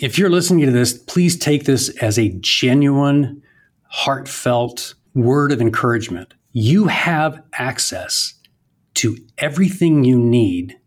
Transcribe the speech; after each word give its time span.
if 0.00 0.18
you're 0.18 0.30
listening 0.30 0.66
to 0.66 0.72
this, 0.72 0.96
please 0.96 1.36
take 1.36 1.64
this 1.64 1.88
as 2.00 2.18
a 2.18 2.28
genuine, 2.40 3.42
heartfelt 3.88 4.94
word 5.14 5.50
of 5.50 5.60
encouragement. 5.60 6.34
You 6.52 6.86
have 6.86 7.42
access 7.54 8.34
to 8.94 9.16
everything 9.38 10.04
you 10.04 10.18
need 10.18 10.78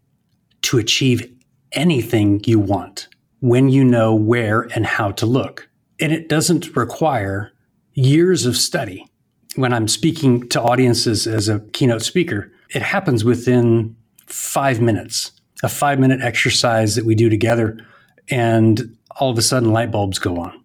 to 0.63 0.77
achieve 0.77 1.29
anything 1.73 2.41
you 2.45 2.59
want 2.59 3.07
when 3.39 3.69
you 3.69 3.83
know 3.83 4.13
where 4.13 4.61
and 4.75 4.85
how 4.85 5.12
to 5.12 5.25
look. 5.25 5.69
And 5.99 6.12
it 6.12 6.29
doesn't 6.29 6.75
require 6.75 7.51
years 7.93 8.46
of 8.46 8.55
study. 8.55 9.07
When 9.55 9.73
I'm 9.73 9.87
speaking 9.87 10.47
to 10.49 10.62
audiences 10.62 11.28
as 11.28 11.49
a 11.49 11.59
keynote 11.71 12.03
speaker, 12.03 12.51
it 12.69 12.81
happens 12.81 13.25
within 13.25 13.96
five 14.25 14.79
minutes, 14.79 15.31
a 15.63 15.69
five 15.69 15.99
minute 15.99 16.21
exercise 16.21 16.95
that 16.95 17.05
we 17.05 17.16
do 17.16 17.30
together. 17.30 17.77
And 18.30 18.98
all 19.20 19.31
of 19.31 19.38
a 19.38 19.41
sudden, 19.41 19.71
light 19.71 19.91
bulbs 19.91 20.20
go 20.20 20.38
on. 20.38 20.63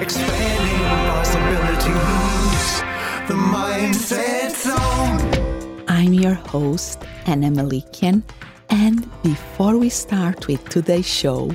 Expanding 0.00 0.78
possibilities, 1.10 2.82
the 3.28 3.34
mindset 3.34 4.50
zone. 4.54 5.84
I'm 5.88 6.12
your 6.12 6.34
host, 6.34 7.02
Anna 7.26 7.50
Melikian. 7.50 8.22
And 8.68 9.08
before 9.22 9.76
we 9.78 9.88
start 9.88 10.46
with 10.48 10.68
today's 10.68 11.06
show, 11.06 11.50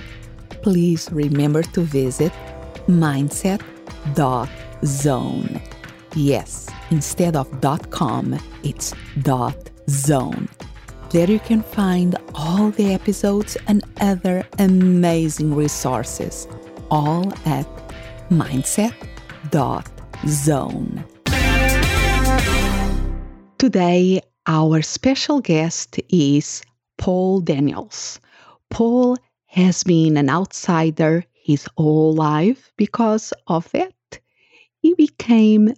please 0.61 1.09
remember 1.11 1.63
to 1.63 1.81
visit 1.81 2.31
mindset.zone. 2.87 3.61
Yes, 6.15 6.69
instead 6.89 7.35
of 7.35 7.49
.com, 7.89 8.39
it's 8.63 8.93
.zone. 9.89 10.49
There 11.11 11.29
you 11.29 11.39
can 11.39 11.61
find 11.61 12.15
all 12.33 12.71
the 12.71 12.93
episodes 12.93 13.57
and 13.67 13.83
other 13.99 14.47
amazing 14.59 15.53
resources, 15.53 16.47
all 16.89 17.33
at 17.45 17.67
mindset.zone. 18.29 19.03
Today, 23.57 24.21
our 24.47 24.81
special 24.81 25.41
guest 25.41 25.99
is 26.07 26.61
Paul 26.97 27.41
Daniels. 27.41 28.21
Paul 28.69 29.17
has 29.47 29.83
been 29.83 30.15
an 30.15 30.29
outsider 30.29 31.25
his 31.33 31.67
whole 31.75 32.13
life 32.13 32.71
because 32.77 33.33
of 33.47 33.69
it. 33.73 34.21
He 34.77 34.93
became, 34.93 35.73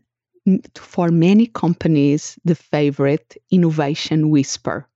for 0.75 1.09
many 1.09 1.47
companies, 1.47 2.38
the 2.45 2.53
favorite 2.53 3.36
innovation 3.50 4.30
whisper 4.30 4.88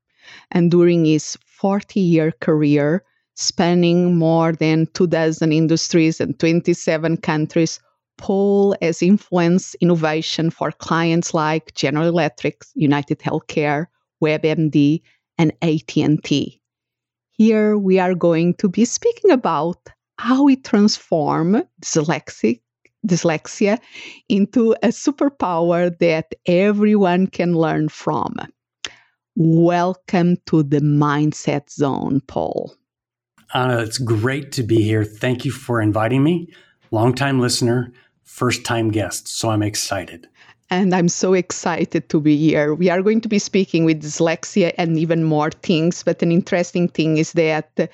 and 0.51 0.71
during 0.71 1.05
his 1.05 1.37
40 1.45 1.99
year 1.99 2.31
career, 2.41 3.03
spanning 3.35 4.15
more 4.17 4.53
than 4.53 4.87
two 4.93 5.07
dozen 5.07 5.51
industries 5.51 6.19
and 6.19 6.37
27 6.39 7.17
countries, 7.17 7.79
Paul 8.17 8.75
has 8.81 9.01
influenced 9.01 9.75
innovation 9.75 10.49
for 10.49 10.71
clients 10.71 11.33
like 11.33 11.73
General 11.75 12.07
Electric, 12.07 12.63
United 12.73 13.19
Healthcare, 13.19 13.85
WebMD, 14.23 15.01
and 15.37 15.53
AT&T. 15.61 16.61
Here 17.33 17.77
we 17.77 17.99
are 17.99 18.15
going 18.15 18.55
to 18.55 18.67
be 18.67 18.85
speaking 18.85 19.29
about 19.29 19.77
how 20.17 20.43
we 20.43 20.55
transform 20.55 21.61
dyslexic, 21.83 22.61
dyslexia 23.05 23.79
into 24.27 24.73
a 24.81 24.87
superpower 24.87 25.95
that 25.99 26.33
everyone 26.47 27.27
can 27.27 27.53
learn 27.53 27.89
from. 27.89 28.35
Welcome 29.39 30.37
to 30.47 30.63
the 30.63 30.79
Mindset 30.79 31.69
Zone, 31.69 32.21
Paul. 32.25 32.73
Anna, 33.53 33.77
it's 33.81 33.99
great 33.99 34.51
to 34.53 34.63
be 34.63 34.81
here. 34.81 35.03
Thank 35.03 35.45
you 35.45 35.51
for 35.51 35.79
inviting 35.79 36.23
me. 36.23 36.51
Longtime 36.89 37.39
listener, 37.39 37.93
first 38.23 38.65
time 38.65 38.89
guest. 38.89 39.27
So 39.27 39.51
I'm 39.51 39.61
excited. 39.61 40.27
And 40.71 40.95
I'm 40.95 41.07
so 41.07 41.35
excited 41.35 42.09
to 42.09 42.19
be 42.19 42.35
here. 42.35 42.73
We 42.73 42.89
are 42.89 43.03
going 43.03 43.21
to 43.21 43.29
be 43.29 43.37
speaking 43.37 43.85
with 43.85 44.01
dyslexia 44.01 44.73
and 44.75 44.97
even 44.97 45.23
more 45.23 45.51
things. 45.51 46.01
But 46.01 46.23
an 46.23 46.31
interesting 46.31 46.87
thing 46.87 47.17
is 47.17 47.33
that 47.33 47.91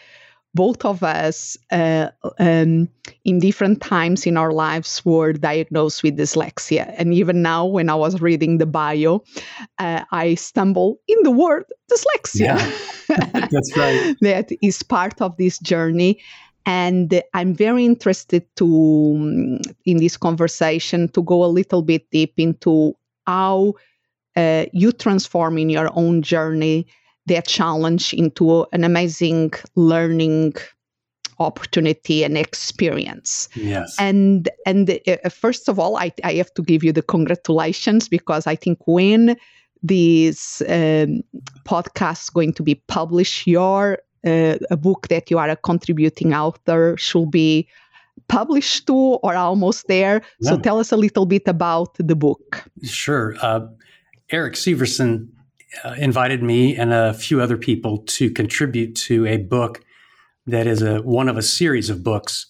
both 0.55 0.85
of 0.85 1.01
us 1.03 1.57
uh, 1.71 2.09
um, 2.39 2.87
in 3.25 3.39
different 3.39 3.81
times 3.81 4.25
in 4.25 4.37
our 4.37 4.51
lives 4.51 5.03
were 5.03 5.33
diagnosed 5.33 6.03
with 6.03 6.17
dyslexia. 6.17 6.93
And 6.97 7.13
even 7.13 7.41
now 7.41 7.65
when 7.65 7.89
i 7.89 7.95
was 7.95 8.21
reading 8.21 8.57
the 8.57 8.65
bio 8.65 9.23
uh, 9.79 10.03
i 10.11 10.35
stumble 10.35 10.99
in 11.07 11.17
the 11.23 11.31
word 11.31 11.65
dyslexia. 11.91 12.57
Yeah, 13.09 13.47
that's 13.51 13.77
right. 13.77 14.15
That 14.21 14.51
is 14.61 14.83
part 14.83 15.21
of 15.21 15.37
this 15.37 15.59
journey. 15.59 16.21
And 16.65 17.21
i'm 17.33 17.53
very 17.53 17.85
interested 17.85 18.43
to 18.55 18.65
um, 19.17 19.59
in 19.85 19.97
this 19.97 20.17
conversation 20.17 21.09
to 21.09 21.21
go 21.23 21.43
a 21.43 21.51
little 21.59 21.81
bit 21.81 22.09
deep 22.11 22.33
into 22.37 22.95
how 23.25 23.73
uh, 24.35 24.65
you 24.71 24.91
transform 24.91 25.57
in 25.57 25.69
your 25.69 25.89
own 25.93 26.21
journey 26.21 26.87
their 27.25 27.41
challenge 27.41 28.13
into 28.13 28.65
an 28.73 28.83
amazing 28.83 29.51
learning 29.75 30.53
opportunity 31.39 32.23
and 32.23 32.37
experience. 32.37 33.49
Yes. 33.55 33.95
And 33.99 34.49
and 34.65 34.89
uh, 34.89 35.29
first 35.29 35.69
of 35.69 35.79
all, 35.79 35.97
I, 35.97 36.11
I 36.23 36.33
have 36.33 36.53
to 36.55 36.61
give 36.61 36.83
you 36.83 36.91
the 36.91 37.01
congratulations 37.01 38.07
because 38.09 38.47
I 38.47 38.55
think 38.55 38.79
when 38.85 39.35
this 39.81 40.61
um, 40.61 41.23
podcast 41.65 42.23
is 42.23 42.29
going 42.29 42.53
to 42.53 42.63
be 42.63 42.75
published, 42.87 43.47
your 43.47 43.99
uh, 44.25 44.57
a 44.71 44.77
book 44.77 45.07
that 45.09 45.29
you 45.29 45.37
are 45.37 45.49
a 45.49 45.55
contributing 45.55 46.33
author 46.33 46.95
should 46.97 47.29
be 47.29 47.67
published 48.27 48.87
to 48.87 48.95
or 49.23 49.35
almost 49.35 49.87
there. 49.87 50.21
Yeah. 50.39 50.51
So 50.51 50.59
tell 50.59 50.79
us 50.79 50.91
a 50.91 50.97
little 50.97 51.25
bit 51.25 51.47
about 51.47 51.95
the 51.97 52.15
book. 52.15 52.63
Sure. 52.83 53.35
Uh, 53.41 53.67
Erik 54.29 54.53
Seversen 54.53 55.27
uh, 55.83 55.95
invited 55.97 56.43
me 56.43 56.75
and 56.75 56.93
a 56.93 57.13
few 57.13 57.41
other 57.41 57.57
people 57.57 57.99
to 57.99 58.29
contribute 58.29 58.95
to 58.95 59.25
a 59.25 59.37
book 59.37 59.81
that 60.45 60.67
is 60.67 60.81
a 60.81 61.01
one 61.01 61.29
of 61.29 61.37
a 61.37 61.41
series 61.41 61.89
of 61.89 62.03
books 62.03 62.47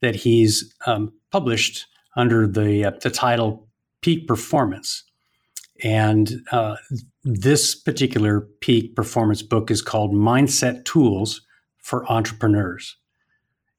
that 0.00 0.14
he's 0.14 0.74
um, 0.86 1.12
published 1.30 1.86
under 2.16 2.46
the 2.46 2.86
uh, 2.86 2.92
the 3.02 3.10
title 3.10 3.68
Peak 4.02 4.26
Performance. 4.26 5.04
And 5.84 6.42
uh, 6.52 6.76
this 7.22 7.74
particular 7.74 8.40
peak 8.60 8.96
performance 8.96 9.42
book 9.42 9.70
is 9.70 9.82
called 9.82 10.14
Mindset 10.14 10.84
Tools 10.86 11.42
for 11.82 12.10
Entrepreneurs. 12.10 12.96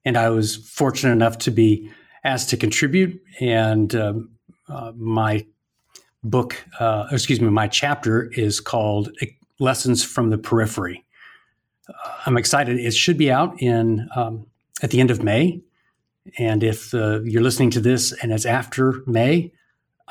And 0.04 0.16
I 0.16 0.30
was 0.30 0.56
fortunate 0.56 1.12
enough 1.12 1.38
to 1.38 1.50
be 1.50 1.90
asked 2.24 2.50
to 2.50 2.56
contribute, 2.56 3.20
and 3.40 3.94
um, 3.94 4.30
uh, 4.68 4.92
my 4.96 5.44
book, 6.22 6.64
uh, 6.80 7.06
excuse 7.10 7.40
me, 7.40 7.48
my 7.48 7.68
chapter 7.68 8.30
is 8.32 8.60
called 8.60 9.10
Lessons 9.58 10.04
from 10.04 10.30
the 10.30 10.38
Periphery. 10.38 11.04
Uh, 11.88 11.92
I'm 12.26 12.36
excited. 12.36 12.78
It 12.78 12.94
should 12.94 13.18
be 13.18 13.30
out 13.30 13.60
in 13.60 14.08
um, 14.14 14.46
at 14.82 14.90
the 14.90 15.00
end 15.00 15.10
of 15.10 15.22
May. 15.22 15.62
And 16.38 16.62
if 16.62 16.92
uh, 16.92 17.22
you're 17.22 17.42
listening 17.42 17.70
to 17.70 17.80
this 17.80 18.12
and 18.12 18.32
it's 18.32 18.44
after 18.44 19.02
May, 19.06 19.52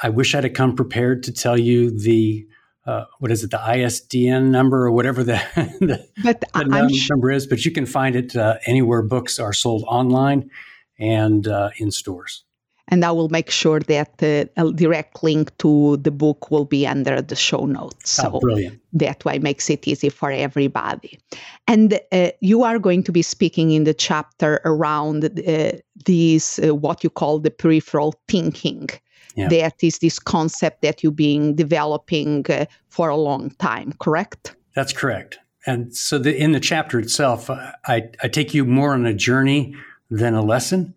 I 0.01 0.09
wish 0.09 0.33
I'd 0.33 0.43
have 0.43 0.53
come 0.53 0.75
prepared 0.75 1.23
to 1.23 1.31
tell 1.31 1.57
you 1.57 1.91
the 1.91 2.47
uh, 2.85 3.03
what 3.19 3.31
is 3.31 3.43
it, 3.43 3.51
the 3.51 3.57
ISDN 3.57 4.45
number 4.45 4.85
or 4.85 4.91
whatever 4.91 5.21
the, 5.21 5.33
the, 5.81 6.07
but 6.23 6.39
the 6.39 6.63
number, 6.63 6.93
number 7.09 7.31
is. 7.31 7.45
But 7.45 7.65
you 7.65 7.71
can 7.71 7.85
find 7.85 8.15
it 8.15 8.35
uh, 8.35 8.55
anywhere 8.65 9.01
books 9.01 9.39
are 9.39 9.51
sold 9.51 9.83
online 9.87 10.49
and 10.97 11.47
uh, 11.47 11.71
in 11.77 11.91
stores 11.91 12.45
and 12.89 13.03
I 13.03 13.11
will 13.11 13.29
make 13.29 13.49
sure 13.49 13.79
that 13.81 14.23
uh, 14.23 14.45
a 14.55 14.71
direct 14.71 15.23
link 15.23 15.55
to 15.57 15.97
the 15.97 16.11
book 16.11 16.49
will 16.51 16.65
be 16.65 16.87
under 16.87 17.21
the 17.21 17.35
show 17.35 17.65
notes. 17.65 18.19
Oh, 18.19 18.23
so 18.23 18.39
brilliant. 18.39 18.79
that 18.93 19.25
way 19.25 19.39
makes 19.39 19.69
it 19.69 19.87
easy 19.87 20.09
for 20.09 20.31
everybody. 20.31 21.19
And 21.67 21.99
uh, 22.11 22.31
you 22.39 22.63
are 22.63 22.79
going 22.79 23.03
to 23.03 23.11
be 23.11 23.21
speaking 23.21 23.71
in 23.71 23.83
the 23.83 23.93
chapter 23.93 24.61
around 24.63 25.25
uh, 25.25 25.71
these 26.05 26.59
uh, 26.59 26.73
what 26.73 27.03
you 27.03 27.09
call 27.09 27.39
the 27.39 27.51
peripheral 27.51 28.13
thinking. 28.27 28.89
Yeah. 29.35 29.49
That 29.49 29.83
is 29.83 29.99
this 29.99 30.17
concept 30.17 30.81
that 30.81 31.03
you've 31.03 31.15
been 31.15 31.55
developing 31.55 32.45
uh, 32.49 32.65
for 32.89 33.09
a 33.09 33.17
long 33.17 33.51
time, 33.59 33.93
correct? 33.99 34.55
That's 34.75 34.93
correct. 34.93 35.37
And 35.67 35.95
so 35.95 36.17
the, 36.17 36.35
in 36.35 36.53
the 36.53 36.59
chapter 36.59 36.97
itself, 36.97 37.49
I, 37.49 38.09
I 38.23 38.27
take 38.29 38.53
you 38.53 38.65
more 38.65 38.93
on 38.93 39.05
a 39.05 39.13
journey 39.13 39.75
than 40.09 40.33
a 40.33 40.41
lesson 40.41 40.95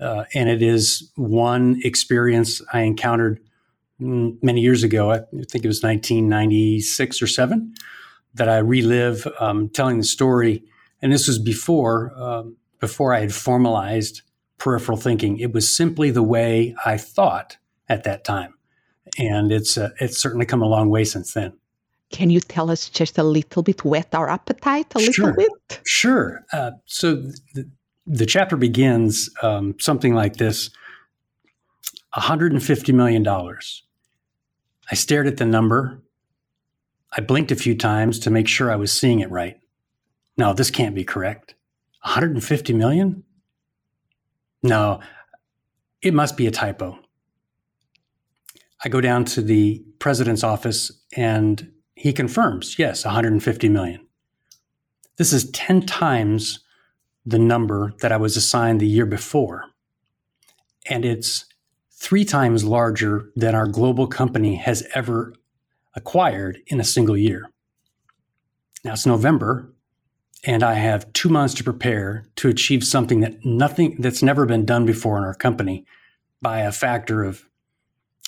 uh, 0.00 0.24
and 0.34 0.48
it 0.48 0.62
is 0.62 1.10
one 1.16 1.80
experience 1.84 2.60
I 2.72 2.80
encountered 2.80 3.40
many 3.98 4.60
years 4.60 4.82
ago. 4.82 5.10
I 5.10 5.18
think 5.18 5.64
it 5.64 5.68
was 5.68 5.82
1996 5.82 7.22
or 7.22 7.26
seven 7.26 7.74
that 8.34 8.48
I 8.48 8.58
relive 8.58 9.26
um, 9.38 9.68
telling 9.68 9.98
the 9.98 10.04
story. 10.04 10.62
And 11.00 11.12
this 11.12 11.28
was 11.28 11.38
before 11.38 12.12
um, 12.16 12.56
before 12.80 13.14
I 13.14 13.20
had 13.20 13.34
formalized 13.34 14.22
peripheral 14.58 14.98
thinking. 14.98 15.38
It 15.38 15.52
was 15.52 15.74
simply 15.74 16.10
the 16.10 16.22
way 16.22 16.74
I 16.84 16.96
thought 16.96 17.56
at 17.88 18.04
that 18.04 18.24
time, 18.24 18.54
and 19.18 19.52
it's 19.52 19.76
uh, 19.76 19.90
it's 20.00 20.20
certainly 20.20 20.46
come 20.46 20.62
a 20.62 20.66
long 20.66 20.90
way 20.90 21.04
since 21.04 21.34
then. 21.34 21.52
Can 22.10 22.30
you 22.30 22.40
tell 22.40 22.70
us 22.70 22.88
just 22.88 23.18
a 23.18 23.22
little 23.22 23.62
bit, 23.62 23.84
whet 23.84 24.14
our 24.14 24.28
appetite 24.28 24.92
a 24.94 25.00
sure. 25.00 25.26
little 25.26 25.34
bit? 25.68 25.80
Sure. 25.84 26.44
Uh, 26.52 26.72
so, 26.84 27.16
the, 27.54 27.68
the 28.06 28.26
chapter 28.26 28.56
begins 28.56 29.30
um, 29.42 29.74
something 29.80 30.14
like 30.14 30.36
this 30.36 30.70
$150 32.14 32.94
million. 32.94 33.26
I 33.26 34.94
stared 34.94 35.26
at 35.26 35.38
the 35.38 35.46
number. 35.46 36.02
I 37.16 37.20
blinked 37.20 37.52
a 37.52 37.56
few 37.56 37.76
times 37.76 38.18
to 38.20 38.30
make 38.30 38.48
sure 38.48 38.70
I 38.70 38.76
was 38.76 38.92
seeing 38.92 39.20
it 39.20 39.30
right. 39.30 39.58
No, 40.36 40.52
this 40.52 40.70
can't 40.70 40.94
be 40.94 41.04
correct. 41.04 41.54
150 42.02 42.72
million? 42.74 43.24
No, 44.62 45.00
it 46.02 46.12
must 46.12 46.36
be 46.36 46.46
a 46.46 46.50
typo. 46.50 46.98
I 48.84 48.88
go 48.88 49.00
down 49.00 49.24
to 49.26 49.40
the 49.40 49.82
president's 49.98 50.44
office 50.44 50.90
and 51.16 51.72
he 51.94 52.12
confirms, 52.12 52.78
yes, 52.78 53.04
150 53.04 53.68
million. 53.68 54.06
This 55.16 55.32
is 55.32 55.50
10 55.52 55.86
times 55.86 56.63
the 57.26 57.38
number 57.38 57.92
that 58.00 58.12
I 58.12 58.16
was 58.16 58.36
assigned 58.36 58.80
the 58.80 58.86
year 58.86 59.06
before. 59.06 59.64
And 60.86 61.04
it's 61.04 61.46
three 61.90 62.24
times 62.24 62.64
larger 62.64 63.30
than 63.34 63.54
our 63.54 63.66
global 63.66 64.06
company 64.06 64.56
has 64.56 64.86
ever 64.94 65.34
acquired 65.94 66.58
in 66.66 66.80
a 66.80 66.84
single 66.84 67.16
year. 67.16 67.50
Now 68.84 68.92
it's 68.92 69.06
November, 69.06 69.72
and 70.44 70.62
I 70.62 70.74
have 70.74 71.10
two 71.14 71.30
months 71.30 71.54
to 71.54 71.64
prepare 71.64 72.26
to 72.36 72.48
achieve 72.48 72.84
something 72.84 73.20
that 73.20 73.44
nothing 73.44 73.96
that's 74.00 74.22
never 74.22 74.44
been 74.44 74.66
done 74.66 74.84
before 74.84 75.16
in 75.16 75.24
our 75.24 75.34
company 75.34 75.86
by 76.42 76.60
a 76.60 76.72
factor 76.72 77.24
of 77.24 77.44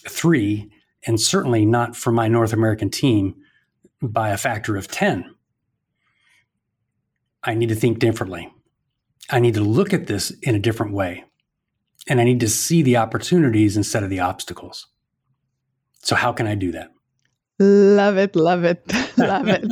three, 0.09 0.71
and 1.07 1.21
certainly 1.21 1.67
not 1.67 1.95
for 1.95 2.11
my 2.11 2.29
North 2.29 2.55
American 2.55 2.89
team 2.89 3.35
by 4.01 4.31
a 4.31 4.39
factor 4.39 4.77
of 4.77 4.89
10. 4.89 5.35
I 7.43 7.55
need 7.55 7.69
to 7.69 7.75
think 7.75 7.99
differently. 7.99 8.53
I 9.31 9.41
need 9.41 9.55
to 9.55 9.61
look 9.61 9.93
at 9.93 10.07
this 10.07 10.31
in 10.43 10.55
a 10.55 10.59
different 10.61 10.93
way. 10.93 11.25
And 12.09 12.21
I 12.21 12.25
need 12.25 12.41
to 12.41 12.49
see 12.49 12.83
the 12.83 12.97
opportunities 12.97 13.77
instead 13.77 14.05
of 14.05 14.11
the 14.11 14.21
obstacles. 14.21 14.87
So, 16.03 16.15
how 16.15 16.33
can 16.33 16.47
I 16.47 16.55
do 16.55 16.71
that? 16.73 16.93
Love 17.59 18.19
it, 18.19 18.37
love 18.37 18.65
it, 18.65 18.83
love 19.17 19.49
it. 19.49 19.65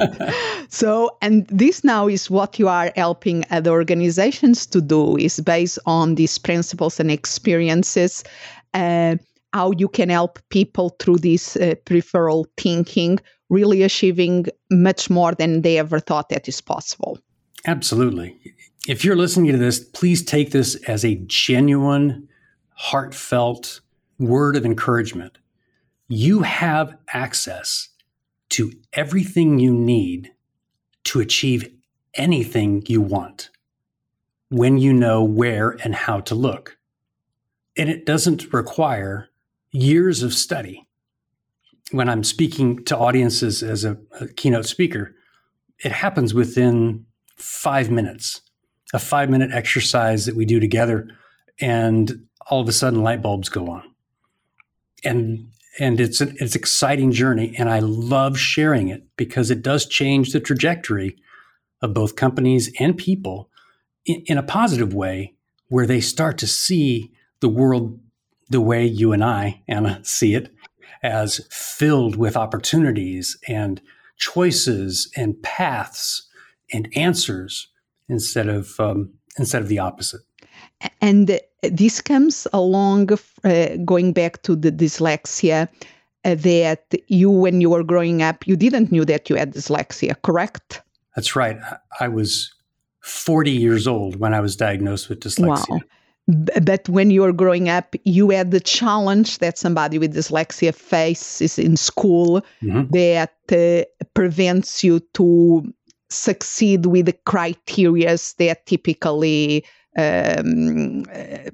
so, 0.72 1.16
and 1.20 1.46
this 1.48 1.84
now 1.84 2.08
is 2.08 2.30
what 2.30 2.58
you 2.58 2.66
are 2.66 2.90
helping 2.96 3.44
other 3.50 3.70
organizations 3.70 4.66
to 4.66 4.80
do 4.80 5.16
is 5.16 5.38
based 5.40 5.78
on 5.86 6.14
these 6.14 6.38
principles 6.38 6.98
and 6.98 7.10
experiences, 7.10 8.24
uh, 8.72 9.16
how 9.52 9.70
you 9.72 9.86
can 9.86 10.08
help 10.08 10.40
people 10.48 10.96
through 10.98 11.18
this 11.18 11.56
uh, 11.56 11.74
peripheral 11.84 12.46
thinking, 12.56 13.20
really 13.50 13.82
achieving 13.82 14.46
much 14.70 15.10
more 15.10 15.32
than 15.32 15.60
they 15.60 15.78
ever 15.78 16.00
thought 16.00 16.30
that 16.30 16.48
is 16.48 16.60
possible. 16.60 17.18
Absolutely. 17.66 18.36
If 18.86 19.02
you're 19.02 19.16
listening 19.16 19.52
to 19.52 19.58
this, 19.58 19.80
please 19.80 20.22
take 20.22 20.50
this 20.50 20.74
as 20.86 21.04
a 21.04 21.14
genuine, 21.26 22.28
heartfelt 22.74 23.80
word 24.18 24.56
of 24.56 24.66
encouragement. 24.66 25.38
You 26.08 26.42
have 26.42 26.94
access 27.08 27.88
to 28.50 28.72
everything 28.92 29.58
you 29.58 29.72
need 29.72 30.32
to 31.04 31.20
achieve 31.20 31.72
anything 32.14 32.82
you 32.86 33.00
want 33.00 33.50
when 34.50 34.76
you 34.76 34.92
know 34.92 35.24
where 35.24 35.70
and 35.82 35.94
how 35.94 36.20
to 36.20 36.34
look. 36.34 36.76
And 37.76 37.88
it 37.88 38.04
doesn't 38.04 38.52
require 38.52 39.30
years 39.72 40.22
of 40.22 40.34
study. 40.34 40.86
When 41.90 42.08
I'm 42.08 42.22
speaking 42.22 42.84
to 42.84 42.96
audiences 42.96 43.62
as 43.62 43.84
a, 43.84 43.96
a 44.20 44.28
keynote 44.28 44.66
speaker, 44.66 45.14
it 45.82 45.90
happens 45.90 46.34
within 46.34 47.06
five 47.36 47.90
minutes, 47.90 48.42
a 48.94 48.98
five 48.98 49.28
minute 49.28 49.50
exercise 49.52 50.24
that 50.24 50.36
we 50.36 50.46
do 50.46 50.60
together, 50.60 51.08
and 51.60 52.26
all 52.48 52.60
of 52.60 52.68
a 52.68 52.72
sudden 52.72 53.02
light 53.02 53.20
bulbs 53.20 53.50
go 53.50 53.68
on. 53.68 53.82
And 55.04 55.50
and 55.78 56.00
it's 56.00 56.20
an 56.20 56.36
it's 56.40 56.54
exciting 56.54 57.10
journey, 57.10 57.54
and 57.58 57.68
I 57.68 57.80
love 57.80 58.38
sharing 58.38 58.88
it 58.88 59.04
because 59.16 59.50
it 59.50 59.62
does 59.62 59.84
change 59.84 60.32
the 60.32 60.40
trajectory 60.40 61.18
of 61.82 61.92
both 61.92 62.16
companies 62.16 62.72
and 62.78 62.96
people 62.96 63.50
in, 64.06 64.22
in 64.26 64.38
a 64.38 64.42
positive 64.42 64.94
way, 64.94 65.34
where 65.68 65.86
they 65.86 66.00
start 66.00 66.38
to 66.38 66.46
see 66.46 67.12
the 67.40 67.48
world 67.48 67.98
the 68.48 68.60
way 68.60 68.86
you 68.86 69.12
and 69.12 69.24
I, 69.24 69.62
Anna, 69.66 70.00
see 70.04 70.34
it, 70.34 70.54
as 71.02 71.40
filled 71.50 72.14
with 72.14 72.36
opportunities 72.36 73.36
and 73.48 73.80
choices 74.16 75.10
and 75.16 75.42
paths 75.42 76.28
and 76.72 76.88
answers 76.94 77.68
instead 78.08 78.48
of 78.48 78.78
um, 78.78 79.12
instead 79.38 79.62
of 79.62 79.68
the 79.68 79.78
opposite. 79.78 80.20
And 81.00 81.40
this 81.62 82.00
comes 82.00 82.46
along, 82.52 83.10
uh, 83.44 83.76
going 83.84 84.12
back 84.12 84.42
to 84.42 84.56
the 84.56 84.70
dyslexia, 84.70 85.68
uh, 86.24 86.34
that 86.36 86.94
you, 87.08 87.30
when 87.30 87.60
you 87.60 87.70
were 87.70 87.84
growing 87.84 88.22
up, 88.22 88.46
you 88.46 88.56
didn't 88.56 88.90
knew 88.90 89.04
that 89.04 89.28
you 89.28 89.36
had 89.36 89.54
dyslexia, 89.54 90.14
correct? 90.22 90.82
That's 91.14 91.36
right. 91.36 91.58
I 92.00 92.08
was 92.08 92.52
40 93.00 93.50
years 93.50 93.86
old 93.86 94.16
when 94.16 94.34
I 94.34 94.40
was 94.40 94.56
diagnosed 94.56 95.08
with 95.08 95.20
dyslexia. 95.20 95.68
Wow. 95.68 95.80
But 96.62 96.88
when 96.88 97.10
you 97.10 97.20
were 97.20 97.34
growing 97.34 97.68
up, 97.68 97.94
you 98.04 98.30
had 98.30 98.50
the 98.50 98.60
challenge 98.60 99.38
that 99.38 99.58
somebody 99.58 99.98
with 99.98 100.14
dyslexia 100.14 100.74
faces 100.74 101.58
in 101.58 101.76
school 101.76 102.42
mm-hmm. 102.62 102.90
that 102.92 103.34
uh, 103.52 103.84
prevents 104.14 104.82
you 104.82 105.00
to 105.12 105.70
succeed 106.14 106.86
with 106.86 107.06
the 107.06 107.12
criteria 107.12 108.16
that 108.38 108.66
typically 108.66 109.64
um, 109.96 111.04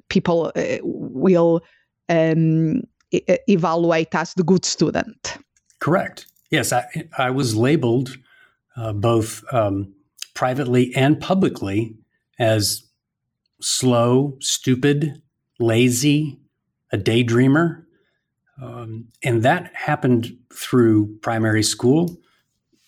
people 0.09 0.51
uh, 0.55 0.77
will 0.83 1.61
um, 2.09 2.81
evaluate 3.11 4.13
as 4.15 4.33
the 4.33 4.43
good 4.43 4.65
student. 4.65 5.37
Correct. 5.79 6.25
Yes, 6.49 6.73
I, 6.73 6.85
I 7.17 7.29
was 7.29 7.55
labeled 7.55 8.17
uh, 8.75 8.93
both 8.93 9.43
um, 9.53 9.93
privately 10.33 10.93
and 10.95 11.19
publicly 11.19 11.95
as 12.39 12.83
slow, 13.61 14.37
stupid, 14.39 15.21
lazy, 15.59 16.39
a 16.91 16.97
daydreamer. 16.97 17.83
Um, 18.61 19.07
and 19.23 19.43
that 19.43 19.71
happened 19.73 20.37
through 20.53 21.17
primary 21.21 21.63
school. 21.63 22.17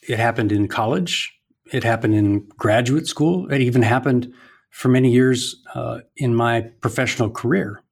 It 0.07 0.19
happened 0.19 0.51
in 0.51 0.67
college. 0.67 1.32
It 1.71 1.83
happened 1.83 2.15
in 2.15 2.47
graduate 2.57 3.07
school. 3.07 3.51
It 3.51 3.61
even 3.61 3.81
happened 3.81 4.33
for 4.69 4.89
many 4.89 5.11
years 5.11 5.55
uh, 5.75 5.99
in 6.17 6.35
my 6.35 6.61
professional 6.81 7.29
career. 7.29 7.83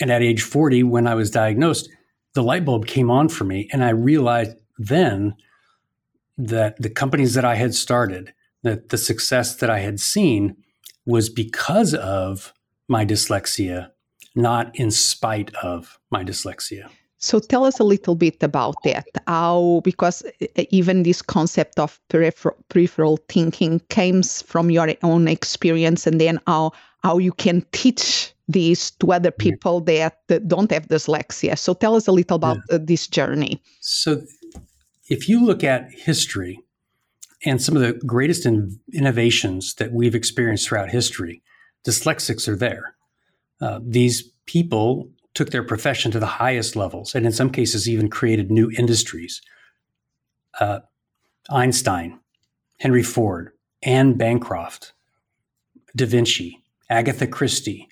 And 0.00 0.10
at 0.10 0.22
age 0.22 0.42
40, 0.42 0.82
when 0.84 1.06
I 1.06 1.14
was 1.14 1.30
diagnosed, 1.30 1.88
the 2.34 2.42
light 2.42 2.64
bulb 2.64 2.86
came 2.86 3.10
on 3.10 3.28
for 3.28 3.44
me. 3.44 3.68
And 3.72 3.84
I 3.84 3.90
realized 3.90 4.56
then 4.78 5.34
that 6.38 6.80
the 6.80 6.90
companies 6.90 7.34
that 7.34 7.44
I 7.44 7.54
had 7.54 7.74
started, 7.74 8.32
that 8.62 8.88
the 8.88 8.98
success 8.98 9.56
that 9.56 9.70
I 9.70 9.80
had 9.80 10.00
seen 10.00 10.56
was 11.06 11.28
because 11.28 11.94
of 11.94 12.52
my 12.88 13.04
dyslexia, 13.04 13.90
not 14.34 14.74
in 14.74 14.90
spite 14.90 15.54
of 15.56 15.98
my 16.10 16.24
dyslexia. 16.24 16.90
So 17.20 17.38
tell 17.38 17.64
us 17.66 17.78
a 17.78 17.84
little 17.84 18.14
bit 18.14 18.42
about 18.42 18.76
that. 18.84 19.06
How, 19.26 19.82
because 19.84 20.22
even 20.70 21.02
this 21.02 21.20
concept 21.20 21.78
of 21.78 22.00
peripheral, 22.08 22.56
peripheral 22.70 23.18
thinking 23.28 23.80
comes 23.90 24.40
from 24.42 24.70
your 24.70 24.88
own 25.02 25.28
experience, 25.28 26.06
and 26.06 26.20
then 26.20 26.40
how 26.46 26.72
how 27.02 27.18
you 27.18 27.32
can 27.32 27.64
teach 27.72 28.34
this 28.48 28.90
to 28.90 29.12
other 29.12 29.30
people 29.30 29.80
that, 29.82 30.18
that 30.28 30.48
don't 30.48 30.70
have 30.70 30.88
dyslexia. 30.88 31.56
So 31.56 31.74
tell 31.74 31.94
us 31.94 32.06
a 32.06 32.12
little 32.12 32.36
about 32.36 32.58
yeah. 32.70 32.78
this 32.80 33.06
journey. 33.06 33.62
So, 33.80 34.22
if 35.08 35.28
you 35.28 35.44
look 35.44 35.64
at 35.64 35.90
history 35.90 36.60
and 37.44 37.60
some 37.60 37.76
of 37.76 37.82
the 37.82 37.94
greatest 38.06 38.46
in, 38.46 38.78
innovations 38.92 39.74
that 39.74 39.92
we've 39.92 40.14
experienced 40.14 40.68
throughout 40.68 40.90
history, 40.90 41.42
dyslexics 41.86 42.46
are 42.48 42.56
there. 42.56 42.94
Uh, 43.60 43.80
these 43.82 44.22
people 44.46 45.10
took 45.34 45.50
their 45.50 45.62
profession 45.62 46.10
to 46.12 46.18
the 46.18 46.26
highest 46.26 46.76
levels, 46.76 47.14
and 47.14 47.24
in 47.24 47.32
some 47.32 47.50
cases, 47.50 47.88
even 47.88 48.08
created 48.08 48.50
new 48.50 48.70
industries. 48.76 49.40
Uh, 50.58 50.80
Einstein, 51.50 52.18
Henry 52.78 53.02
Ford, 53.02 53.52
Anne 53.82 54.14
Bancroft, 54.14 54.92
Da 55.96 56.06
Vinci, 56.06 56.62
Agatha 56.88 57.26
Christie, 57.26 57.88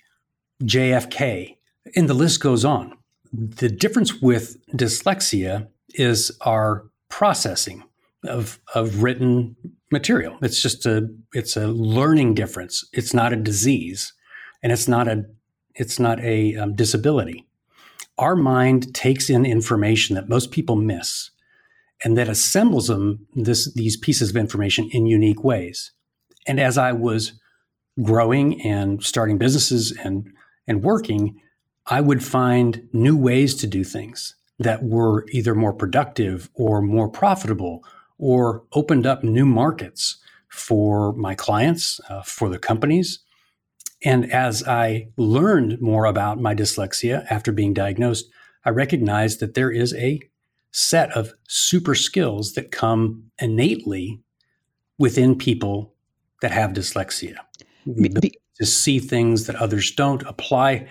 JFK, 0.63 1.57
and 1.95 2.09
the 2.09 2.13
list 2.13 2.41
goes 2.41 2.65
on. 2.65 2.97
The 3.31 3.69
difference 3.69 4.21
with 4.21 4.57
dyslexia 4.71 5.67
is 5.89 6.31
our 6.41 6.85
processing 7.09 7.83
of, 8.25 8.59
of 8.75 9.01
written 9.01 9.55
material. 9.91 10.37
It's 10.41 10.61
just 10.61 10.85
a 10.85 11.07
it's 11.33 11.55
a 11.57 11.67
learning 11.67 12.35
difference. 12.35 12.87
It's 12.93 13.13
not 13.13 13.33
a 13.33 13.37
disease, 13.37 14.13
and 14.61 14.71
it's 14.71 14.87
not 14.87 15.07
a 15.07 15.25
it's 15.75 15.99
not 15.99 16.19
a 16.21 16.55
um, 16.55 16.75
disability. 16.75 17.47
Our 18.17 18.35
mind 18.35 18.93
takes 18.93 19.29
in 19.29 19.45
information 19.45 20.15
that 20.15 20.29
most 20.29 20.51
people 20.51 20.75
miss 20.75 21.31
and 22.03 22.17
that 22.17 22.29
assembles 22.29 22.87
them 22.87 23.27
this, 23.33 23.73
these 23.73 23.97
pieces 23.97 24.29
of 24.29 24.35
information 24.35 24.89
in 24.91 25.05
unique 25.05 25.43
ways. 25.43 25.91
And 26.47 26.59
as 26.59 26.77
I 26.77 26.91
was 26.91 27.33
growing 28.01 28.61
and 28.61 29.03
starting 29.03 29.37
businesses 29.37 29.91
and 29.91 30.29
and 30.69 30.83
working, 30.83 31.41
I 31.87 31.99
would 31.99 32.23
find 32.23 32.87
new 32.93 33.17
ways 33.17 33.55
to 33.55 33.67
do 33.67 33.83
things 33.83 34.35
that 34.59 34.83
were 34.83 35.25
either 35.31 35.55
more 35.55 35.73
productive 35.73 36.49
or 36.53 36.81
more 36.81 37.09
profitable 37.09 37.83
or 38.19 38.63
opened 38.73 39.07
up 39.07 39.23
new 39.23 39.45
markets 39.45 40.17
for 40.49 41.13
my 41.13 41.33
clients, 41.33 41.99
uh, 42.09 42.21
for 42.21 42.49
the 42.49 42.59
companies. 42.59 43.19
And 44.03 44.31
as 44.31 44.63
I 44.65 45.09
learned 45.17 45.81
more 45.81 46.05
about 46.05 46.39
my 46.39 46.55
dyslexia 46.55 47.25
after 47.29 47.51
being 47.51 47.73
diagnosed, 47.73 48.29
I 48.65 48.69
recognized 48.69 49.39
that 49.39 49.53
there 49.53 49.71
is 49.71 49.93
a 49.95 50.21
set 50.71 51.11
of 51.11 51.33
super 51.47 51.95
skills 51.95 52.53
that 52.53 52.71
come 52.71 53.31
innately 53.41 54.21
within 54.97 55.35
people 55.37 55.93
that 56.41 56.51
have 56.51 56.71
dyslexia. 56.71 57.35
Ability 57.87 58.33
to 58.57 58.65
see 58.65 58.99
things 58.99 59.47
that 59.47 59.55
others 59.55 59.91
don't, 59.91 60.21
apply 60.23 60.87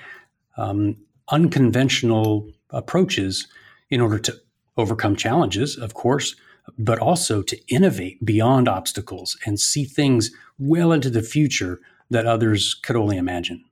um, 0.57 0.97
unconventional 1.31 2.51
approaches 2.71 3.47
in 3.91 4.01
order 4.01 4.19
to 4.19 4.35
overcome 4.77 5.17
challenges, 5.17 5.77
of 5.77 5.95
course, 5.95 6.35
but 6.79 6.99
also 6.99 7.43
to 7.43 7.59
innovate 7.69 8.25
beyond 8.25 8.69
obstacles 8.69 9.37
and 9.47 9.61
see 9.61 9.85
things 9.85 10.31
well 10.59 10.93
into 10.93 11.11
the 11.11 11.23
future 11.23 11.81
that 12.11 12.27
others 12.27 12.75
could 12.75 12.97
only 12.97 13.17
imagine. 13.17 13.65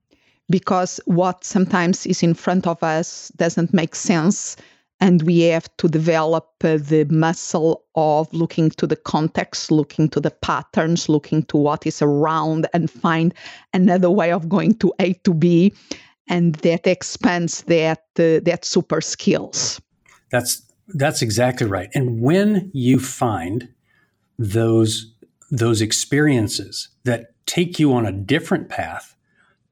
Because 0.49 1.01
what 1.07 1.45
sometimes 1.45 2.07
is 2.07 2.23
in 2.23 2.35
front 2.35 2.67
of 2.67 2.83
us 2.83 3.31
doesn't 3.37 3.75
make 3.75 3.95
sense. 3.95 4.57
And 5.01 5.23
we 5.23 5.41
have 5.41 5.69
to 5.77 5.89
develop 5.89 6.49
uh, 6.65 6.79
the 6.79 7.07
muscle 7.11 7.85
of 7.97 8.33
looking 8.33 8.71
to 8.71 8.87
the 8.87 8.97
context, 8.97 9.71
looking 9.71 10.09
to 10.11 10.21
the 10.21 10.31
patterns, 10.31 11.09
looking 11.09 11.43
to 11.45 11.59
what 11.59 11.87
is 11.87 12.01
around, 12.01 12.67
and 12.73 12.91
find 12.91 13.35
another 13.75 14.11
way 14.11 14.33
of 14.33 14.49
going 14.49 14.75
to 14.77 14.93
A 14.99 15.13
to 15.25 15.35
B. 15.35 15.75
And 16.29 16.55
that 16.57 16.87
expands 16.87 17.63
that, 17.63 18.05
uh, 18.19 18.41
that 18.45 18.65
super 18.65 19.03
skills. 19.03 19.81
That's 20.31 20.63
that's 20.89 21.23
exactly 21.23 21.67
right. 21.67 21.89
And 21.95 22.21
when 22.21 22.71
you 22.73 22.99
find 22.99 23.69
those 24.39 25.13
those 25.51 25.81
experiences 25.81 26.89
that 27.05 27.33
take 27.47 27.79
you 27.79 27.93
on 27.93 28.07
a 28.07 28.13
different 28.13 28.69
path 28.69 29.17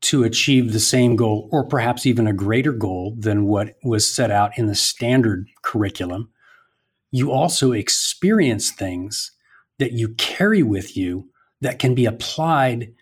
to 0.01 0.23
achieve 0.23 0.73
the 0.73 0.81
same 0.81 1.17
goal 1.17 1.49
or 1.51 1.65
perhaps 1.65 2.05
even 2.05 2.27
a 2.27 2.33
greater 2.33 2.73
goal 2.73 3.17
than 3.19 3.47
what 3.47 3.75
was 3.83 4.13
set 4.13 4.31
out 4.31 4.57
in 4.59 4.67
the 4.67 4.75
standard 4.75 5.47
curriculum, 5.63 6.29
you 7.11 7.33
also 7.33 7.73
experience 7.73 8.71
things 8.71 9.33
that 9.79 9.93
you 9.93 10.11
carry 10.11 10.63
with 10.63 10.97
you 10.97 11.29
that 11.61 11.79
can 11.79 11.95
be 11.95 12.05
applied 12.05 12.93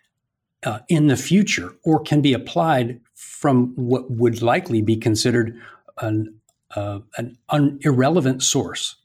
uh, 0.64 0.78
in 0.88 1.08
the 1.08 1.16
future 1.16 1.74
or 1.84 2.00
can 2.00 2.22
be 2.22 2.32
applied 2.32 3.00
from 3.14 3.74
what 3.74 4.10
would 4.10 4.40
likely 4.40 4.80
be 4.80 4.96
considered 4.96 5.58
an, 6.00 6.32
uh, 6.76 7.00
an 7.16 7.36
un- 7.48 7.78
irrelevant 7.82 8.42
source. 8.42 8.96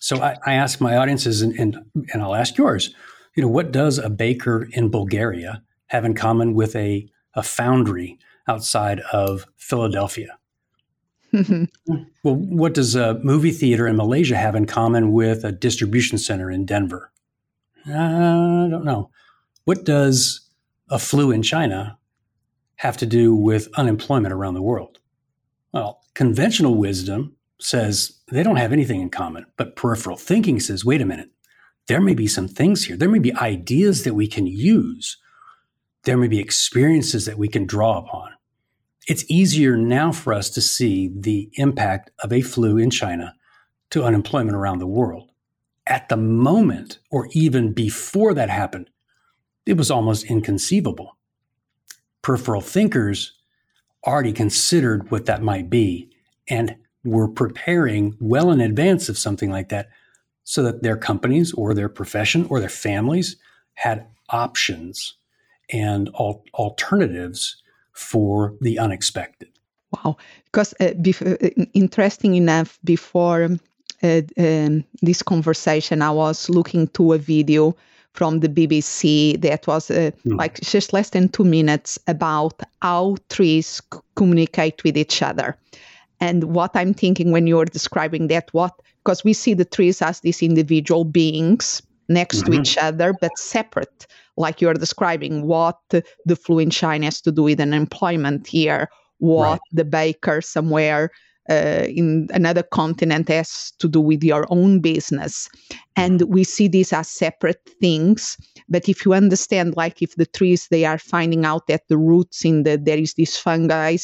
So 0.00 0.20
I, 0.22 0.36
I 0.46 0.54
ask 0.54 0.80
my 0.80 0.96
audiences, 0.96 1.42
and, 1.42 1.54
and, 1.58 1.78
and 2.12 2.22
I'll 2.22 2.34
ask 2.34 2.56
yours. 2.56 2.94
You 3.34 3.42
know, 3.42 3.48
what 3.48 3.72
does 3.72 3.98
a 3.98 4.10
baker 4.10 4.68
in 4.72 4.90
Bulgaria 4.90 5.62
have 5.86 6.04
in 6.04 6.14
common 6.14 6.54
with 6.54 6.74
a 6.76 7.08
a 7.34 7.42
foundry 7.42 8.18
outside 8.48 9.00
of 9.12 9.46
Philadelphia? 9.56 10.38
well, 11.32 11.68
what 12.24 12.74
does 12.74 12.96
a 12.96 13.14
movie 13.22 13.50
theater 13.50 13.86
in 13.86 13.96
Malaysia 13.96 14.36
have 14.36 14.54
in 14.54 14.66
common 14.66 15.12
with 15.12 15.44
a 15.44 15.52
distribution 15.52 16.18
center 16.18 16.50
in 16.50 16.66
Denver? 16.66 17.12
Uh, 17.86 17.92
I 17.92 18.68
don't 18.68 18.84
know. 18.84 19.10
What 19.64 19.84
does 19.84 20.48
a 20.90 20.98
flu 20.98 21.30
in 21.30 21.42
China 21.42 21.98
have 22.76 22.96
to 22.96 23.06
do 23.06 23.34
with 23.34 23.68
unemployment 23.76 24.32
around 24.32 24.54
the 24.54 24.62
world? 24.62 24.98
Well, 25.72 26.00
conventional 26.14 26.74
wisdom 26.74 27.36
says 27.60 28.20
they 28.30 28.42
don't 28.42 28.56
have 28.56 28.72
anything 28.72 29.00
in 29.00 29.10
common, 29.10 29.46
but 29.56 29.76
peripheral 29.76 30.16
thinking 30.16 30.60
says, 30.60 30.84
wait 30.84 31.00
a 31.00 31.06
minute, 31.06 31.30
there 31.86 32.00
may 32.00 32.14
be 32.14 32.26
some 32.26 32.48
things 32.48 32.84
here. 32.84 32.96
There 32.96 33.08
may 33.08 33.18
be 33.18 33.34
ideas 33.34 34.04
that 34.04 34.14
we 34.14 34.26
can 34.26 34.46
use. 34.46 35.16
There 36.04 36.16
may 36.16 36.28
be 36.28 36.38
experiences 36.38 37.24
that 37.26 37.38
we 37.38 37.48
can 37.48 37.66
draw 37.66 37.98
upon. 37.98 38.32
It's 39.08 39.24
easier 39.30 39.76
now 39.76 40.12
for 40.12 40.34
us 40.34 40.50
to 40.50 40.60
see 40.60 41.10
the 41.14 41.50
impact 41.54 42.10
of 42.22 42.32
a 42.32 42.42
flu 42.42 42.76
in 42.76 42.90
China 42.90 43.34
to 43.90 44.04
unemployment 44.04 44.54
around 44.54 44.78
the 44.78 44.86
world. 44.86 45.30
At 45.86 46.10
the 46.10 46.18
moment, 46.18 46.98
or 47.10 47.28
even 47.32 47.72
before 47.72 48.34
that 48.34 48.50
happened, 48.50 48.90
it 49.64 49.78
was 49.78 49.90
almost 49.90 50.24
inconceivable. 50.26 51.16
Peripheral 52.20 52.60
thinkers 52.60 53.32
already 54.06 54.32
considered 54.32 55.10
what 55.10 55.24
that 55.24 55.42
might 55.42 55.70
be 55.70 56.10
and 56.48 56.76
were 57.08 57.28
preparing 57.28 58.16
well 58.20 58.50
in 58.50 58.60
advance 58.60 59.08
of 59.08 59.18
something 59.18 59.50
like 59.50 59.68
that 59.70 59.88
so 60.44 60.62
that 60.62 60.82
their 60.82 60.96
companies 60.96 61.52
or 61.54 61.74
their 61.74 61.88
profession 61.88 62.46
or 62.48 62.60
their 62.60 62.68
families 62.68 63.36
had 63.74 64.06
options 64.30 65.14
and 65.70 66.08
al- 66.18 66.42
alternatives 66.54 67.62
for 67.92 68.54
the 68.60 68.78
unexpected. 68.78 69.48
Wow. 69.92 70.16
Because 70.46 70.74
uh, 70.80 70.92
bef- 71.00 71.26
uh, 71.26 71.64
interesting 71.74 72.34
enough, 72.34 72.78
before 72.84 73.48
uh, 74.02 74.20
um, 74.38 74.84
this 75.02 75.22
conversation, 75.22 76.02
I 76.02 76.10
was 76.10 76.48
looking 76.48 76.88
to 76.88 77.12
a 77.14 77.18
video 77.18 77.76
from 78.12 78.40
the 78.40 78.48
BBC 78.48 79.40
that 79.42 79.66
was 79.66 79.90
uh, 79.90 80.10
mm. 80.26 80.36
like 80.36 80.60
just 80.60 80.92
less 80.92 81.10
than 81.10 81.28
two 81.28 81.44
minutes 81.44 81.98
about 82.06 82.60
how 82.82 83.16
trees 83.28 83.80
c- 83.92 84.00
communicate 84.16 84.82
with 84.84 84.96
each 84.96 85.22
other. 85.22 85.56
And 86.20 86.44
what 86.44 86.72
I'm 86.74 86.94
thinking 86.94 87.30
when 87.30 87.46
you're 87.46 87.64
describing 87.64 88.28
that, 88.28 88.52
what 88.52 88.80
because 89.04 89.24
we 89.24 89.32
see 89.32 89.54
the 89.54 89.64
trees 89.64 90.02
as 90.02 90.20
these 90.20 90.42
individual 90.42 91.04
beings 91.04 91.82
next 92.08 92.42
mm-hmm. 92.42 92.52
to 92.52 92.60
each 92.60 92.76
other, 92.76 93.14
but 93.20 93.36
separate, 93.38 94.06
like 94.36 94.60
you're 94.60 94.74
describing 94.74 95.46
what 95.46 95.78
the 95.90 96.36
flu 96.36 96.58
in 96.58 96.70
China 96.70 97.06
has 97.06 97.20
to 97.22 97.32
do 97.32 97.44
with 97.44 97.60
unemployment 97.60 98.46
here, 98.46 98.88
what 99.18 99.52
right. 99.52 99.60
the 99.72 99.84
baker 99.84 100.40
somewhere 100.40 101.10
uh, 101.48 101.84
in 101.88 102.28
another 102.32 102.62
continent 102.62 103.28
has 103.28 103.72
to 103.78 103.88
do 103.88 104.00
with 104.00 104.22
your 104.22 104.46
own 104.50 104.80
business. 104.80 105.48
And 105.96 106.22
we 106.22 106.44
see 106.44 106.68
these 106.68 106.92
as 106.92 107.08
separate 107.08 107.68
things. 107.80 108.36
But 108.68 108.88
if 108.88 109.04
you 109.04 109.14
understand, 109.14 109.76
like 109.76 110.02
if 110.02 110.14
the 110.16 110.26
trees, 110.26 110.68
they 110.70 110.84
are 110.84 110.98
finding 110.98 111.44
out 111.44 111.66
that 111.66 111.88
the 111.88 111.98
roots 111.98 112.44
in 112.44 112.64
the, 112.64 112.76
there 112.76 112.98
is 112.98 113.14
these 113.14 113.36
fungi 113.36 113.96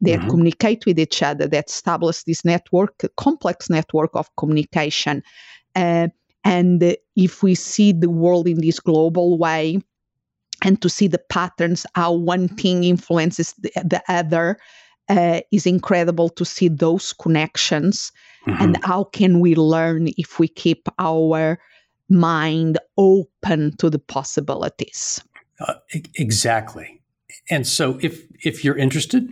that 0.00 0.20
mm-hmm. 0.20 0.28
communicate 0.28 0.86
with 0.86 0.98
each 0.98 1.22
other, 1.22 1.46
that 1.46 1.68
establish 1.68 2.22
this 2.22 2.44
network, 2.44 3.04
complex 3.16 3.68
network 3.68 4.10
of 4.14 4.34
communication. 4.36 5.22
Uh, 5.74 6.08
and 6.44 6.96
if 7.16 7.42
we 7.42 7.54
see 7.54 7.92
the 7.92 8.10
world 8.10 8.48
in 8.48 8.60
this 8.60 8.80
global 8.80 9.38
way, 9.38 9.80
and 10.62 10.80
to 10.80 10.88
see 10.88 11.06
the 11.06 11.20
patterns, 11.28 11.84
how 11.94 12.12
one 12.12 12.48
thing 12.48 12.84
influences 12.84 13.52
the, 13.58 13.70
the 13.84 14.02
other, 14.08 14.58
uh, 15.08 15.40
is 15.52 15.66
incredible 15.66 16.28
to 16.30 16.44
see 16.44 16.68
those 16.68 17.12
connections 17.12 18.12
mm-hmm. 18.46 18.62
and 18.62 18.84
how 18.84 19.04
can 19.04 19.40
we 19.40 19.54
learn 19.54 20.08
if 20.16 20.38
we 20.38 20.48
keep 20.48 20.88
our 20.98 21.58
mind 22.08 22.78
open 22.96 23.76
to 23.76 23.90
the 23.90 23.98
possibilities. 23.98 25.20
Uh, 25.60 25.74
exactly. 26.14 27.00
And 27.50 27.66
so 27.66 27.98
if 28.00 28.26
if 28.44 28.64
you're 28.64 28.76
interested 28.76 29.28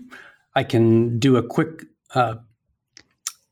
i 0.55 0.65
can 0.65 1.19
do 1.19 1.37
a 1.37 1.43
quick 1.43 1.85
uh, 2.15 2.37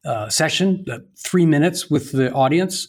uh 0.05 0.29
session 0.29 0.85
uh, 0.91 0.99
three 1.17 1.47
minutes 1.47 1.91
with 1.91 2.13
the 2.13 2.33
audience 2.33 2.89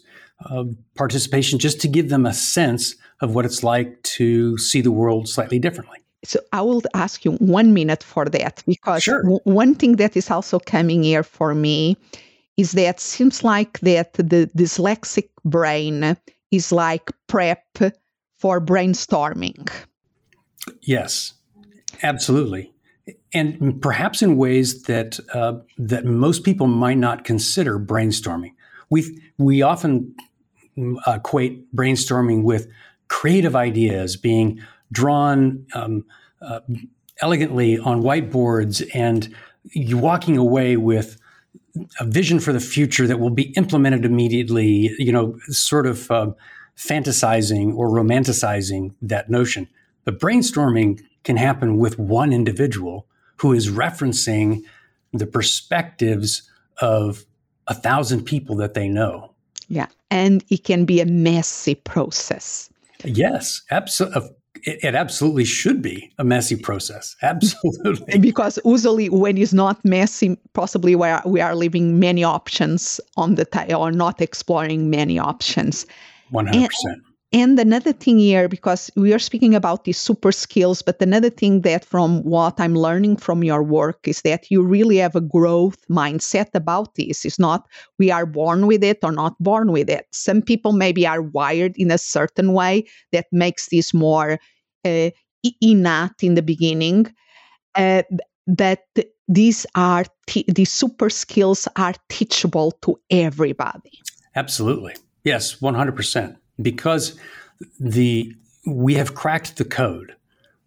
participation 0.96 1.58
just 1.58 1.80
to 1.80 1.88
give 1.88 2.10
them 2.10 2.26
a 2.26 2.34
sense 2.34 2.96
of 3.22 3.34
what 3.34 3.46
it's 3.46 3.64
like 3.64 4.02
to 4.04 4.58
see 4.58 4.82
the 4.82 4.92
world 4.92 5.30
slightly 5.30 5.58
differently 5.58 6.00
so 6.24 6.40
I 6.52 6.62
will 6.62 6.82
ask 6.94 7.26
you 7.26 7.34
one 7.34 7.74
minute 7.74 8.04
for 8.04 8.26
that 8.26 8.64
because 8.66 9.04
sure. 9.04 9.22
w- 9.24 9.42
one 9.44 9.76
thing 9.76 9.98
that 9.98 10.16
is 10.16 10.32
also 10.32 10.60
coming 10.60 11.04
here 11.04 11.24
for 11.24 11.54
me 11.54 11.98
is 12.58 12.74
that 12.74 13.00
seems 13.00 13.44
like 13.44 13.80
that 13.80 14.14
the 14.14 14.50
dyslexic 14.56 15.30
brain 15.44 16.16
is 16.52 16.72
like 16.72 17.12
prep 17.28 17.66
for 18.38 18.62
brainstorming. 18.62 19.70
Yes, 20.82 21.34
absolutely, 22.04 22.74
and 23.34 23.82
perhaps 23.82 24.22
in 24.22 24.38
ways 24.38 24.84
that 24.84 25.20
uh, 25.34 25.56
that 25.78 26.06
most 26.06 26.44
people 26.44 26.68
might 26.68 26.98
not 26.98 27.26
consider 27.26 27.80
brainstorming. 27.80 28.54
We 28.90 29.20
we 29.38 29.62
often 29.62 30.16
mm, 30.78 30.96
equate 31.08 31.74
brainstorming 31.76 32.44
with 32.44 32.68
creative 33.08 33.56
ideas 33.56 34.16
being 34.16 34.62
drawn 34.94 35.66
um, 35.74 36.06
uh, 36.42 36.62
elegantly 37.22 37.78
on 37.80 38.02
whiteboards 38.02 38.88
and 38.94 39.34
you 39.72 39.98
walking 39.98 40.38
away 40.38 40.78
with 40.78 41.18
a 42.00 42.06
vision 42.06 42.40
for 42.40 42.54
the 42.54 42.60
future 42.60 43.08
that 43.08 43.20
will 43.20 43.30
be 43.30 43.54
implemented 43.54 44.06
immediately, 44.06 44.94
you 44.98 45.12
know, 45.12 45.38
sort 45.48 45.88
of 45.88 46.10
uh, 46.12 46.32
fantasizing 46.78 47.76
or 47.76 47.90
romanticizing 47.90 48.94
that 49.02 49.30
notion. 49.30 49.68
But 50.06 50.20
brainstorming 50.20 51.02
can 51.24 51.38
happen 51.38 51.78
with 51.78 51.98
one 51.98 52.34
individual 52.34 53.08
who 53.38 53.54
is 53.54 53.70
referencing 53.70 54.62
the 55.14 55.26
perspectives 55.26 56.50
of 56.80 57.26
a 57.68 57.74
thousand 57.74 58.26
people 58.26 58.56
that 58.58 58.74
they 58.74 58.88
know. 58.88 59.32
Yeah. 59.70 59.88
And 60.12 60.44
it 60.50 60.64
can 60.64 60.86
be 60.86 61.00
a 61.00 61.06
messy 61.06 61.76
process. 61.76 62.70
Yes, 63.04 63.62
absolutely. 63.72 64.30
It, 64.66 64.80
it, 64.84 64.96
absolutely 64.96 65.46
should 65.46 65.82
be 65.82 66.12
a 66.18 66.24
messy 66.24 66.56
process. 66.56 67.16
Absolutely. 67.22 68.20
because 68.20 68.58
usually 68.64 69.10
when 69.10 69.38
it's 69.38 69.54
not 69.54 69.84
messy, 69.84 70.38
possibly 70.54 70.96
we 70.96 71.08
are, 71.08 71.22
we 71.26 71.42
are 71.42 71.56
leaving 71.56 72.00
many 72.00 72.24
options 72.24 73.02
on 73.18 73.36
the 73.36 73.46
table 73.46 73.82
or 73.82 73.92
not 73.92 74.22
exploring 74.22 74.90
many 74.90 75.20
options. 75.20 75.86
100%. 76.32 76.68
And, 76.86 77.02
and 77.34 77.60
another 77.60 77.94
thing 77.94 78.20
here, 78.20 78.48
because 78.48 78.92
we 78.96 79.12
are 79.12 79.18
speaking 79.18 79.56
about 79.56 79.86
these 79.86 80.00
super 80.00 80.32
skills, 80.32 80.84
but 80.84 81.02
another 81.02 81.32
thing 81.32 81.62
that 81.62 81.84
from 81.84 82.22
what 82.22 82.60
I'm 82.60 82.76
learning 82.76 83.18
from 83.18 83.44
your 83.44 83.64
work 83.64 84.08
is 84.08 84.22
that 84.22 84.52
you 84.52 84.62
really 84.62 84.98
have 84.98 85.16
a 85.16 85.22
growth 85.22 85.84
mindset 85.90 86.54
about 86.54 86.94
this. 86.94 87.26
It's 87.26 87.40
not 87.40 87.68
we 87.98 88.12
are 88.12 88.28
born 88.28 88.68
with 88.68 88.84
it 88.84 89.00
or 89.04 89.12
not 89.12 89.36
born 89.40 89.72
with 89.72 89.90
it. 89.90 90.06
Some 90.12 90.44
people 90.44 90.74
maybe 90.74 91.08
are 91.08 91.24
wired 91.24 91.76
in 91.76 91.90
a 91.90 91.98
certain 91.98 92.54
way 92.54 92.86
that 93.12 93.26
makes 93.32 93.70
this 93.70 93.96
more 93.96 94.38
uh, 94.86 95.10
innate 95.62 96.24
in 96.24 96.36
the 96.36 96.42
beginning. 96.42 97.14
Uh, 97.76 98.04
but 98.48 98.84
these 99.28 99.66
are 99.76 100.06
t- 100.28 100.46
these 100.48 100.72
super 100.72 101.10
skills 101.10 101.68
are 101.76 101.94
teachable 102.10 102.72
to 102.82 103.00
everybody. 103.10 104.00
Absolutely. 104.36 104.96
Yes, 105.24 105.56
100% 105.56 106.36
because 106.62 107.18
the 107.80 108.36
we 108.66 108.96
have 108.96 109.14
cracked 109.16 109.58
the 109.58 109.66
code. 109.66 110.16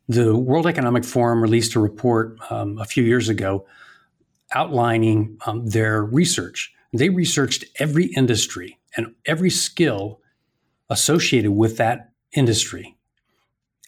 The 0.09 0.37
World 0.37 0.67
Economic 0.67 1.05
Forum 1.05 1.43
released 1.43 1.75
a 1.75 1.81
report 1.81 2.39
um, 2.51 2.79
a 2.79 2.85
few 2.85 3.03
years 3.03 3.29
ago 3.29 3.67
outlining 4.55 5.37
um, 5.47 5.67
their 5.67 6.05
research. 6.05 6.73
They 6.93 7.09
researched 7.09 7.65
every 7.81 8.07
industry 8.07 8.79
and 8.97 9.15
every 9.25 9.51
skill 9.51 10.21
associated 10.89 11.53
with 11.53 11.77
that 11.79 12.13
industry 12.33 12.96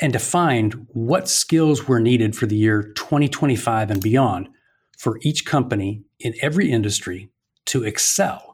and 0.00 0.12
defined 0.12 0.86
what 0.88 1.28
skills 1.28 1.88
were 1.88 2.00
needed 2.00 2.36
for 2.36 2.46
the 2.46 2.56
year 2.56 2.82
2025 2.82 3.90
and 3.90 4.02
beyond 4.02 4.48
for 4.96 5.18
each 5.22 5.44
company 5.44 6.02
in 6.20 6.34
every 6.40 6.70
industry 6.70 7.30
to 7.66 7.84
excel 7.84 8.48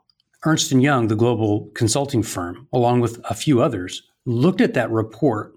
Ernst 0.44 0.72
& 0.72 0.72
Young, 0.72 1.08
the 1.08 1.16
global 1.16 1.70
consulting 1.74 2.22
firm, 2.22 2.68
along 2.72 3.00
with 3.00 3.18
a 3.28 3.34
few 3.34 3.62
others, 3.62 4.02
looked 4.26 4.60
at 4.60 4.74
that 4.74 4.90
report, 4.90 5.54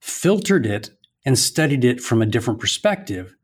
filtered 0.00 0.66
it, 0.66 0.90
and 1.24 1.38
studied 1.38 1.84
it 1.84 2.00
from 2.00 2.20
a 2.20 2.26
different 2.26 2.60
perspective. 2.60 3.34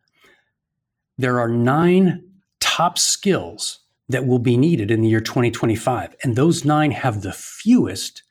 There 1.16 1.40
are 1.40 1.48
nine 1.48 2.24
top 2.60 2.98
skills 2.98 3.80
that 4.08 4.26
will 4.26 4.38
be 4.38 4.56
needed 4.56 4.90
in 4.90 5.00
the 5.00 5.08
year 5.08 5.20
2025, 5.20 6.14
and 6.22 6.36
those 6.36 6.64
nine 6.64 6.90
have 6.90 7.22
the 7.22 7.32
fewest 7.32 8.22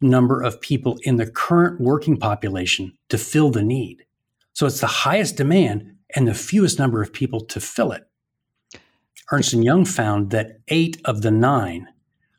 number 0.00 0.42
of 0.42 0.60
people 0.60 0.98
in 1.02 1.16
the 1.16 1.30
current 1.30 1.80
working 1.80 2.16
population 2.16 2.92
to 3.08 3.18
fill 3.18 3.50
the 3.50 3.62
need. 3.62 4.04
So 4.52 4.66
it's 4.66 4.80
the 4.80 4.86
highest 4.86 5.36
demand 5.36 5.96
and 6.14 6.28
the 6.28 6.34
fewest 6.34 6.78
number 6.78 7.02
of 7.02 7.12
people 7.12 7.40
to 7.40 7.60
fill 7.60 7.92
it. 7.92 8.08
Ernst 9.32 9.52
& 9.52 9.54
Young 9.54 9.84
found 9.84 10.30
that 10.30 10.60
eight 10.68 11.00
of 11.04 11.22
the 11.22 11.30
nine 11.30 11.88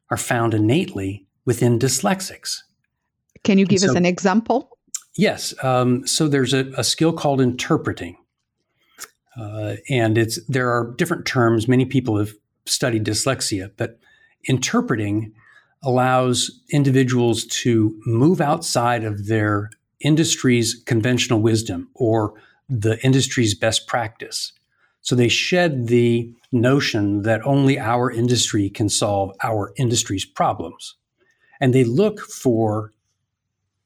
are 0.10 0.18
found 0.18 0.54
innately 0.54 1.26
within 1.46 1.78
dyslexics. 1.78 2.62
Can 3.44 3.58
you 3.58 3.66
give 3.66 3.80
so, 3.80 3.90
us 3.90 3.96
an 3.96 4.06
example? 4.06 4.78
Yes. 5.16 5.54
Um, 5.64 6.06
so 6.08 6.28
there's 6.28 6.54
a, 6.54 6.72
a, 6.78 6.84
skill 6.84 7.12
called 7.12 7.42
interpreting, 7.42 8.18
uh, 9.40 9.76
and 9.90 10.18
it's 10.18 10.40
there 10.48 10.70
are 10.70 10.94
different 10.98 11.26
terms. 11.26 11.68
Many 11.68 11.86
people 11.86 12.18
have 12.18 12.34
studied 12.66 13.04
dyslexia, 13.04 13.72
but 13.78 14.00
interpreting 14.46 15.34
allows 15.84 16.62
individuals 16.72 17.46
to 17.46 18.00
move 18.06 18.42
outside 18.42 19.04
of 19.04 19.28
their 19.28 19.70
industry's 20.00 20.82
conventional 20.86 21.42
wisdom 21.42 21.90
or 21.94 22.34
the 22.70 23.04
industry's 23.06 23.56
best 23.56 23.88
practice. 23.88 24.54
So 25.02 25.16
they 25.16 25.30
shed 25.30 25.88
the 25.88 26.34
notion 26.52 27.22
that 27.22 27.46
only 27.46 27.80
our 27.80 28.12
industry 28.12 28.70
can 28.70 28.90
solve 28.90 29.32
our 29.44 29.74
industry's 29.78 30.26
problems. 30.26 30.96
And 31.62 31.74
they 31.74 31.84
look 31.84 32.20
for 32.20 32.92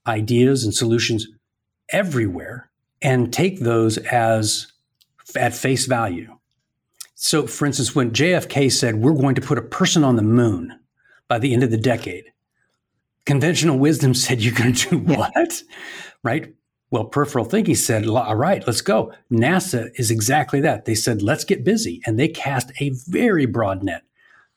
ideas 0.07 0.63
and 0.63 0.73
solutions 0.73 1.27
everywhere 1.89 2.69
and 3.01 3.31
take 3.31 3.59
those 3.59 3.97
as 3.97 4.71
at 5.35 5.53
face 5.53 5.85
value. 5.85 6.37
So, 7.15 7.45
for 7.45 7.65
instance, 7.65 7.95
when 7.95 8.11
JFK 8.11 8.71
said, 8.71 8.95
We're 8.95 9.13
going 9.13 9.35
to 9.35 9.41
put 9.41 9.57
a 9.57 9.63
person 9.63 10.03
on 10.03 10.15
the 10.15 10.23
moon 10.23 10.79
by 11.31 11.39
the 11.39 11.53
end 11.53 11.63
of 11.63 11.71
the 11.71 11.77
decade, 11.77 12.25
conventional 13.25 13.79
wisdom 13.79 14.13
said, 14.13 14.41
You're 14.41 14.53
going 14.53 14.73
to 14.73 14.89
do 14.89 14.97
what? 14.97 15.31
Yeah. 15.33 15.75
Right? 16.23 16.53
Well, 16.89 17.05
peripheral 17.05 17.45
thinking 17.45 17.75
said, 17.75 18.05
all 18.05 18.35
right, 18.35 18.67
let's 18.67 18.81
go. 18.81 19.13
NASA 19.31 19.91
is 19.95 20.11
exactly 20.11 20.59
that. 20.59 20.83
They 20.83 20.93
said, 20.93 21.21
let's 21.21 21.45
get 21.45 21.63
busy. 21.63 22.01
And 22.05 22.19
they 22.19 22.27
cast 22.27 22.69
a 22.81 22.91
very 23.07 23.45
broad 23.45 23.81
net 23.81 24.03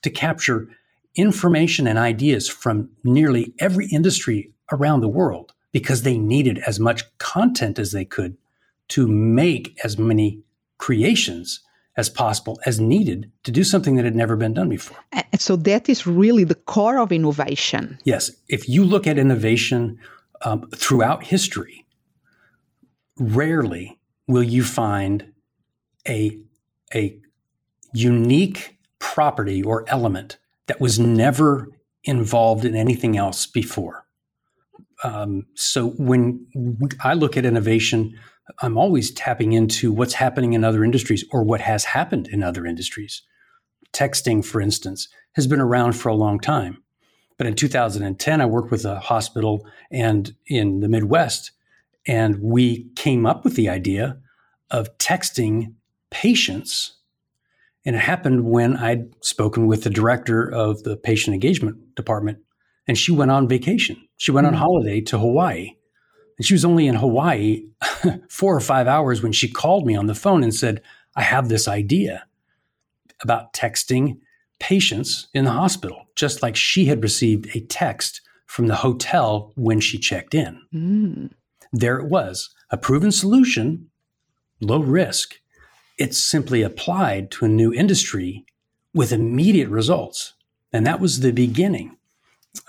to 0.02 0.10
capture 0.10 0.66
information 1.14 1.86
and 1.86 1.96
ideas 1.96 2.48
from 2.48 2.90
nearly 3.04 3.54
every 3.60 3.86
industry 3.86 4.50
around 4.72 5.00
the 5.00 5.06
world 5.06 5.52
because 5.70 6.02
they 6.02 6.18
needed 6.18 6.58
as 6.66 6.80
much 6.80 7.04
content 7.18 7.78
as 7.78 7.92
they 7.92 8.04
could 8.04 8.36
to 8.88 9.06
make 9.06 9.78
as 9.84 9.96
many 9.96 10.40
creations 10.78 11.60
as 11.96 12.10
possible 12.10 12.58
as 12.66 12.80
needed 12.80 13.30
to 13.44 13.52
do 13.52 13.62
something 13.62 13.96
that 13.96 14.04
had 14.04 14.16
never 14.16 14.36
been 14.36 14.54
done 14.54 14.68
before. 14.68 14.98
And 15.12 15.40
so 15.40 15.56
that 15.56 15.88
is 15.88 16.06
really 16.06 16.44
the 16.44 16.54
core 16.54 16.98
of 16.98 17.12
innovation. 17.12 17.98
Yes. 18.04 18.30
If 18.48 18.68
you 18.68 18.84
look 18.84 19.06
at 19.06 19.18
innovation 19.18 19.98
um, 20.42 20.68
throughout 20.74 21.24
history, 21.24 21.86
rarely 23.18 23.98
will 24.26 24.42
you 24.42 24.64
find 24.64 25.32
a, 26.08 26.38
a 26.94 27.16
unique 27.92 28.76
property 28.98 29.62
or 29.62 29.84
element 29.88 30.38
that 30.66 30.80
was 30.80 30.98
never 30.98 31.68
involved 32.02 32.64
in 32.64 32.74
anything 32.74 33.16
else 33.16 33.46
before. 33.46 34.04
Um, 35.02 35.46
so 35.54 35.90
when 35.90 36.46
I 37.02 37.14
look 37.14 37.36
at 37.36 37.44
innovation, 37.44 38.18
I'm 38.60 38.76
always 38.76 39.10
tapping 39.10 39.52
into 39.52 39.92
what's 39.92 40.14
happening 40.14 40.52
in 40.52 40.64
other 40.64 40.84
industries 40.84 41.24
or 41.32 41.42
what 41.42 41.60
has 41.60 41.84
happened 41.84 42.28
in 42.28 42.42
other 42.42 42.66
industries. 42.66 43.22
Texting, 43.92 44.44
for 44.44 44.60
instance, 44.60 45.08
has 45.32 45.46
been 45.46 45.60
around 45.60 45.94
for 45.94 46.08
a 46.08 46.14
long 46.14 46.38
time. 46.38 46.82
But 47.36 47.46
in 47.46 47.54
2010, 47.54 48.40
I 48.40 48.46
worked 48.46 48.70
with 48.70 48.84
a 48.84 49.00
hospital 49.00 49.66
and 49.90 50.34
in 50.46 50.80
the 50.80 50.88
Midwest 50.88 51.52
and 52.06 52.38
we 52.40 52.88
came 52.96 53.26
up 53.26 53.44
with 53.44 53.56
the 53.56 53.68
idea 53.68 54.18
of 54.70 54.96
texting 54.98 55.74
patients. 56.10 56.96
And 57.84 57.96
it 57.96 58.00
happened 58.00 58.44
when 58.44 58.76
I'd 58.76 59.24
spoken 59.24 59.66
with 59.66 59.84
the 59.84 59.90
director 59.90 60.50
of 60.50 60.82
the 60.82 60.96
patient 60.96 61.34
engagement 61.34 61.94
department, 61.94 62.38
and 62.86 62.96
she 62.96 63.12
went 63.12 63.30
on 63.30 63.48
vacation. 63.48 63.96
She 64.16 64.30
went 64.30 64.46
mm-hmm. 64.46 64.56
on 64.56 64.60
holiday 64.60 65.00
to 65.02 65.18
Hawaii. 65.18 65.76
And 66.36 66.46
she 66.46 66.54
was 66.54 66.64
only 66.64 66.86
in 66.86 66.96
Hawaii 66.96 67.64
four 68.28 68.56
or 68.56 68.60
five 68.60 68.86
hours 68.86 69.22
when 69.22 69.32
she 69.32 69.48
called 69.48 69.86
me 69.86 69.96
on 69.96 70.06
the 70.06 70.14
phone 70.14 70.42
and 70.42 70.54
said, 70.54 70.82
I 71.16 71.22
have 71.22 71.48
this 71.48 71.68
idea 71.68 72.26
about 73.22 73.52
texting 73.52 74.18
patients 74.58 75.28
in 75.32 75.44
the 75.44 75.52
hospital, 75.52 76.06
just 76.16 76.42
like 76.42 76.56
she 76.56 76.86
had 76.86 77.02
received 77.02 77.54
a 77.54 77.60
text 77.60 78.20
from 78.46 78.66
the 78.66 78.76
hotel 78.76 79.52
when 79.54 79.80
she 79.80 79.98
checked 79.98 80.34
in. 80.34 80.60
Mm 80.74 81.30
there 81.74 81.98
it 81.98 82.06
was 82.06 82.50
a 82.70 82.76
proven 82.76 83.10
solution, 83.10 83.90
low 84.60 84.80
risk. 84.80 85.40
It's 85.98 86.18
simply 86.18 86.62
applied 86.62 87.30
to 87.32 87.44
a 87.44 87.48
new 87.48 87.72
industry 87.72 88.46
with 88.94 89.12
immediate 89.12 89.68
results. 89.68 90.34
And 90.72 90.86
that 90.86 91.00
was 91.00 91.20
the 91.20 91.32
beginning 91.32 91.98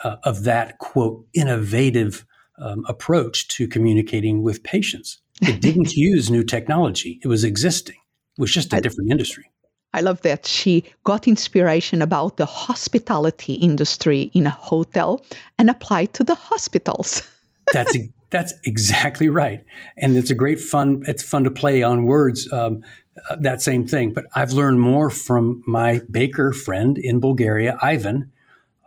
uh, 0.03 0.17
of 0.23 0.43
that, 0.43 0.79
quote, 0.79 1.25
innovative 1.33 2.25
um, 2.59 2.85
approach 2.87 3.47
to 3.49 3.67
communicating 3.67 4.43
with 4.43 4.63
patients. 4.63 5.19
It 5.41 5.61
didn't 5.61 5.93
use 5.95 6.29
new 6.29 6.43
technology, 6.43 7.19
it 7.23 7.27
was 7.27 7.43
existing, 7.43 7.97
it 8.37 8.41
was 8.41 8.51
just 8.51 8.73
a 8.73 8.81
different 8.81 9.11
industry. 9.11 9.45
I 9.93 10.01
love 10.01 10.21
that 10.21 10.45
she 10.45 10.83
got 11.05 11.25
inspiration 11.25 12.01
about 12.01 12.35
the 12.35 12.45
hospitality 12.45 13.53
industry 13.53 14.29
in 14.33 14.45
a 14.45 14.49
hotel 14.49 15.23
and 15.57 15.69
applied 15.69 16.13
to 16.15 16.23
the 16.25 16.35
hospitals. 16.35 17.21
That's 17.73 17.97
that's 18.29 18.53
exactly 18.63 19.29
right, 19.29 19.63
and 19.97 20.17
it's 20.17 20.29
a 20.29 20.35
great 20.35 20.59
fun. 20.59 21.03
It's 21.07 21.23
fun 21.23 21.45
to 21.45 21.51
play 21.51 21.83
on 21.83 22.05
words. 22.05 22.51
Um, 22.51 22.83
uh, 23.29 23.37
that 23.39 23.61
same 23.61 23.87
thing, 23.87 24.13
but 24.13 24.25
I've 24.35 24.51
learned 24.51 24.81
more 24.81 25.09
from 25.09 25.63
my 25.65 26.01
baker 26.11 26.51
friend 26.51 26.97
in 26.97 27.19
Bulgaria, 27.19 27.77
Ivan, 27.81 28.31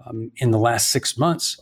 um, 0.05 0.31
in 0.37 0.51
the 0.51 0.59
last 0.59 0.91
six 0.91 1.17
months 1.17 1.57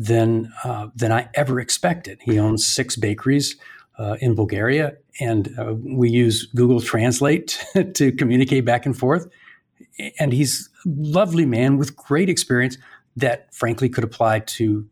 than 0.00 0.52
uh, 0.64 0.88
than 0.96 1.12
I 1.12 1.28
ever 1.34 1.60
expected. 1.60 2.18
He 2.22 2.38
owns 2.40 2.66
six 2.66 2.96
bakeries. 2.96 3.56
uh, 4.00 4.16
in 4.20 4.34
Bulgaria, 4.34 4.96
and 5.20 5.54
uh, 5.58 5.74
we 5.74 6.08
use 6.08 6.46
Google 6.54 6.80
Translate 6.80 7.62
to 7.94 8.12
communicate 8.12 8.64
back 8.64 8.86
and 8.86 8.96
forth. 8.96 9.28
And 10.18 10.32
he's 10.32 10.70
a 10.86 10.88
lovely 10.88 11.44
man 11.44 11.76
with 11.76 11.94
great 11.96 12.30
experience 12.30 12.78
that, 13.16 13.54
frankly, 13.54 13.90
could 13.90 14.04
apply 14.04 14.40
to 14.40 14.88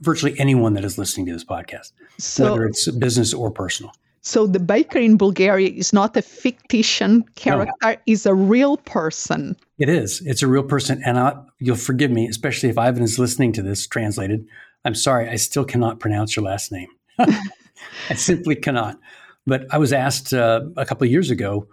virtually 0.00 0.34
anyone 0.38 0.72
that 0.74 0.84
is 0.84 0.96
listening 0.96 1.26
to 1.26 1.32
this 1.34 1.44
podcast, 1.44 1.92
so, 2.18 2.44
whether 2.44 2.64
it's 2.64 2.90
business 2.92 3.34
or 3.34 3.50
personal. 3.50 3.92
So 4.26 4.46
the 4.46 4.58
baker 4.58 4.98
in 4.98 5.18
Bulgaria 5.18 5.68
is 5.68 5.92
not 5.92 6.16
a 6.16 6.22
fictitious 6.22 7.20
character; 7.34 7.74
no. 7.82 7.96
is 8.06 8.24
a 8.24 8.34
real 8.34 8.78
person. 8.78 9.54
It 9.78 9.90
is. 9.90 10.22
It's 10.24 10.42
a 10.42 10.46
real 10.46 10.62
person, 10.62 11.02
and 11.04 11.18
I, 11.18 11.34
you'll 11.58 11.76
forgive 11.76 12.10
me, 12.10 12.26
especially 12.26 12.70
if 12.70 12.78
Ivan 12.78 13.02
is 13.02 13.18
listening 13.18 13.52
to 13.52 13.62
this 13.62 13.86
translated. 13.86 14.46
I'm 14.86 14.94
sorry, 14.94 15.28
I 15.28 15.36
still 15.36 15.66
cannot 15.66 16.00
pronounce 16.00 16.34
your 16.34 16.46
last 16.46 16.72
name. 16.72 16.88
I 17.18 18.14
simply 18.14 18.56
cannot. 18.56 18.98
But 19.46 19.66
I 19.70 19.76
was 19.76 19.92
asked 19.92 20.32
uh, 20.32 20.62
a 20.78 20.86
couple 20.86 21.04
of 21.04 21.10
years 21.10 21.30
ago, 21.30 21.68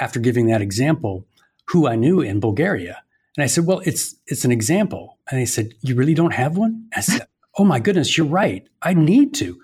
after 0.00 0.18
giving 0.18 0.46
that 0.46 0.62
example, 0.62 1.26
who 1.66 1.86
I 1.86 1.96
knew 1.96 2.22
in 2.22 2.40
Bulgaria, 2.40 3.02
and 3.36 3.44
I 3.44 3.48
said, 3.48 3.66
"Well, 3.66 3.82
it's 3.84 4.16
it's 4.26 4.46
an 4.46 4.52
example." 4.52 5.18
And 5.30 5.38
they 5.38 5.44
said, 5.44 5.74
"You 5.82 5.94
really 5.94 6.14
don't 6.14 6.32
have 6.32 6.56
one?" 6.56 6.88
I 6.96 7.00
said, 7.00 7.26
"Oh 7.58 7.64
my 7.64 7.80
goodness, 7.80 8.16
you're 8.16 8.26
right. 8.44 8.66
I 8.80 8.94
need 8.94 9.34
to." 9.34 9.60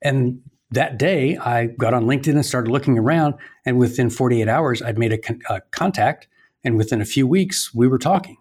And 0.00 0.40
that 0.70 0.98
day, 0.98 1.36
I 1.36 1.66
got 1.66 1.94
on 1.94 2.04
LinkedIn 2.04 2.34
and 2.34 2.44
started 2.44 2.70
looking 2.70 2.98
around, 2.98 3.34
and 3.64 3.78
within 3.78 4.10
48 4.10 4.48
hours, 4.48 4.82
I'd 4.82 4.98
made 4.98 5.12
a, 5.12 5.18
con- 5.18 5.42
a 5.48 5.60
contact, 5.70 6.26
and 6.64 6.76
within 6.76 7.00
a 7.00 7.04
few 7.04 7.26
weeks, 7.26 7.72
we 7.74 7.86
were 7.86 7.98
talking, 7.98 8.36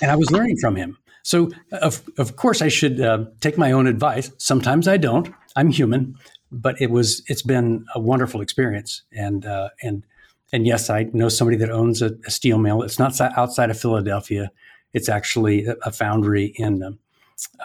and 0.00 0.10
I 0.10 0.16
was 0.16 0.30
learning 0.32 0.58
from 0.58 0.76
him. 0.76 0.98
So, 1.24 1.50
of 1.72 2.02
of 2.18 2.36
course, 2.36 2.62
I 2.62 2.68
should 2.68 3.00
uh, 3.00 3.26
take 3.40 3.56
my 3.56 3.72
own 3.72 3.86
advice. 3.86 4.30
Sometimes 4.38 4.88
I 4.88 4.96
don't. 4.96 5.32
I'm 5.54 5.70
human, 5.70 6.16
but 6.50 6.80
it 6.80 6.90
was 6.90 7.22
it's 7.26 7.42
been 7.42 7.86
a 7.94 8.00
wonderful 8.00 8.40
experience, 8.40 9.02
and 9.12 9.44
uh, 9.46 9.70
and 9.82 10.04
and 10.52 10.66
yes, 10.66 10.90
I 10.90 11.04
know 11.12 11.28
somebody 11.28 11.56
that 11.58 11.70
owns 11.70 12.02
a, 12.02 12.12
a, 12.26 12.30
steel 12.30 12.58
mill. 12.58 12.82
It's 12.82 12.98
not 12.98 13.18
outside 13.20 13.70
of 13.70 13.80
Philadelphia. 13.80 14.50
It's 14.92 15.08
actually 15.08 15.64
a, 15.64 15.76
a 15.84 15.92
foundry 15.92 16.52
in 16.56 16.82
um, 16.82 16.98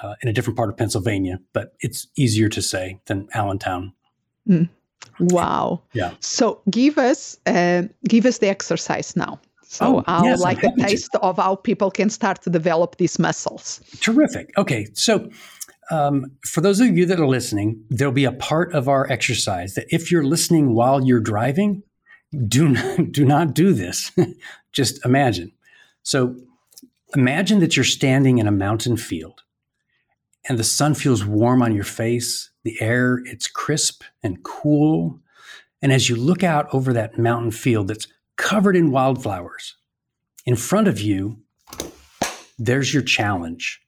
uh, 0.02 0.16
in 0.22 0.30
a 0.30 0.34
different 0.34 0.58
part 0.58 0.70
of 0.70 0.78
Pennsylvania, 0.78 1.40
but 1.54 1.76
it's 1.80 2.08
easier 2.16 2.50
to 2.50 2.62
say 2.62 3.00
than 3.06 3.28
Allentown. 3.34 3.94
Mm. 4.48 4.70
Wow. 5.20 5.82
Yeah. 5.94 6.14
So 6.20 6.62
give 6.70 6.98
us 6.98 7.38
uh, 7.46 7.84
give 8.08 8.26
us 8.26 8.38
the 8.40 8.48
exercise 8.48 9.16
now. 9.16 9.40
So 9.64 9.98
oh, 9.98 10.04
I'll 10.08 10.24
yes, 10.24 10.42
like 10.42 10.64
a 10.64 10.72
taste 10.80 11.12
to. 11.12 11.20
of 11.20 11.38
how 11.38 11.56
people 11.56 11.92
can 11.92 12.10
start 12.10 12.42
to 12.44 12.50
develop 12.50 12.98
these 12.98 13.20
muscles. 13.20 13.82
Terrific. 14.00 14.52
Okay, 14.58 14.88
so. 14.94 15.30
Um, 15.90 16.34
for 16.44 16.60
those 16.60 16.82
of 16.82 16.98
you 16.98 17.06
that 17.06 17.18
are 17.18 17.28
listening, 17.28 17.82
there'll 17.90 18.12
be 18.14 18.26
a 18.26 18.34
part 18.34 18.74
of 18.74 18.90
our 18.90 19.10
exercise 19.10 19.76
that 19.76 19.86
if 19.90 20.12
you're 20.12 20.26
listening 20.26 20.76
while 20.76 21.02
you're 21.02 21.22
driving, 21.22 21.82
do 22.46 22.68
not, 22.68 23.12
do 23.14 23.24
not 23.24 23.54
do 23.54 23.72
this. 23.72 24.12
Just 24.74 25.06
imagine. 25.06 25.54
So 26.04 26.36
imagine 27.16 27.62
that 27.62 27.78
you're 27.78 27.86
standing 27.86 28.38
in 28.38 28.48
a 28.48 28.52
mountain 28.52 28.98
field 28.98 29.44
and 30.48 30.58
the 30.58 30.64
sun 30.64 30.94
feels 30.94 31.26
warm 31.26 31.62
on 31.62 31.76
your 31.76 31.84
face. 31.84 32.50
The 32.64 32.80
air, 32.82 33.22
it's 33.26 33.48
crisp 33.48 34.04
and 34.24 34.44
cool. 34.44 35.20
And 35.82 35.92
as 35.92 36.10
you 36.10 36.16
look 36.16 36.44
out 36.44 36.74
over 36.74 36.94
that 36.94 37.18
mountain 37.18 37.52
field 37.52 37.88
that's 37.88 38.08
covered 38.36 38.76
in 38.76 38.92
wildflowers, 38.92 39.76
in 40.46 40.56
front 40.56 40.88
of 40.88 41.00
you, 41.00 41.40
there's 42.58 42.94
your 42.94 43.04
challenge, 43.04 43.82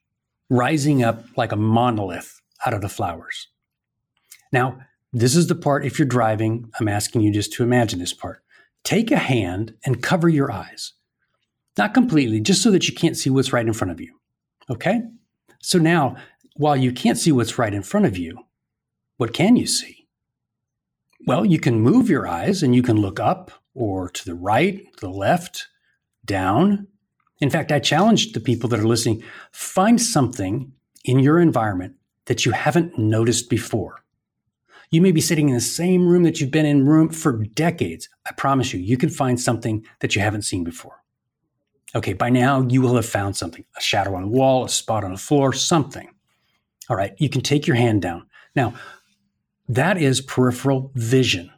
rising 0.48 1.02
up 1.02 1.24
like 1.36 1.52
a 1.52 1.56
monolith 1.56 2.40
out 2.64 2.74
of 2.74 2.82
the 2.82 2.88
flowers. 2.88 3.48
Now, 4.52 4.78
this 5.12 5.34
is 5.34 5.48
the 5.48 5.54
part, 5.54 5.84
if 5.84 5.98
you're 5.98 6.06
driving, 6.06 6.70
I'm 6.78 6.88
asking 6.88 7.22
you 7.22 7.32
just 7.32 7.52
to 7.54 7.62
imagine 7.62 7.98
this 7.98 8.12
part. 8.12 8.42
Take 8.84 9.10
a 9.10 9.16
hand 9.16 9.74
and 9.84 10.02
cover 10.02 10.28
your 10.28 10.52
eyes. 10.52 10.92
Not 11.76 11.94
completely, 11.94 12.40
just 12.40 12.62
so 12.62 12.70
that 12.70 12.88
you 12.88 12.94
can't 12.94 13.16
see 13.16 13.30
what's 13.30 13.52
right 13.52 13.66
in 13.66 13.72
front 13.72 13.90
of 13.90 14.00
you. 14.00 14.14
Okay? 14.68 15.02
So 15.60 15.78
now 15.78 16.16
while 16.56 16.76
you 16.76 16.92
can't 16.92 17.18
see 17.18 17.32
what's 17.32 17.58
right 17.58 17.72
in 17.72 17.82
front 17.82 18.06
of 18.06 18.16
you, 18.16 18.44
what 19.16 19.34
can 19.34 19.56
you 19.56 19.66
see? 19.66 20.06
Well, 21.26 21.44
you 21.44 21.58
can 21.58 21.80
move 21.80 22.08
your 22.08 22.26
eyes 22.26 22.62
and 22.62 22.74
you 22.74 22.82
can 22.82 22.96
look 22.96 23.20
up 23.20 23.50
or 23.74 24.08
to 24.08 24.24
the 24.24 24.34
right, 24.34 24.84
to 24.96 25.00
the 25.00 25.10
left, 25.10 25.68
down. 26.24 26.86
In 27.40 27.50
fact, 27.50 27.72
I 27.72 27.78
challenge 27.78 28.32
the 28.32 28.40
people 28.40 28.68
that 28.70 28.80
are 28.80 28.86
listening 28.86 29.22
find 29.52 30.00
something 30.00 30.72
in 31.04 31.18
your 31.18 31.38
environment 31.38 31.94
that 32.26 32.44
you 32.44 32.52
haven't 32.52 32.98
noticed 32.98 33.50
before. 33.50 34.04
You 34.90 35.00
may 35.00 35.12
be 35.12 35.20
sitting 35.20 35.48
in 35.48 35.54
the 35.54 35.60
same 35.60 36.08
room 36.08 36.24
that 36.24 36.40
you've 36.40 36.50
been 36.50 36.66
in 36.66 36.86
room 36.86 37.10
for 37.10 37.44
decades. 37.44 38.08
I 38.26 38.32
promise 38.32 38.72
you, 38.72 38.80
you 38.80 38.96
can 38.96 39.08
find 39.08 39.40
something 39.40 39.84
that 40.00 40.16
you 40.16 40.22
haven't 40.22 40.42
seen 40.42 40.64
before. 40.64 41.02
Okay, 41.94 42.12
by 42.12 42.30
now 42.30 42.66
you 42.68 42.82
will 42.82 42.96
have 42.96 43.06
found 43.06 43.36
something 43.36 43.64
a 43.76 43.80
shadow 43.80 44.14
on 44.14 44.22
the 44.22 44.28
wall, 44.28 44.64
a 44.64 44.68
spot 44.68 45.04
on 45.04 45.12
the 45.12 45.18
floor, 45.18 45.52
something. 45.52 46.08
All 46.90 46.96
right, 46.96 47.14
you 47.18 47.30
can 47.30 47.40
take 47.40 47.68
your 47.68 47.76
hand 47.76 48.02
down. 48.02 48.26
Now, 48.56 48.74
that 49.68 49.96
is 49.96 50.20
peripheral 50.20 50.90
vision, 50.96 51.52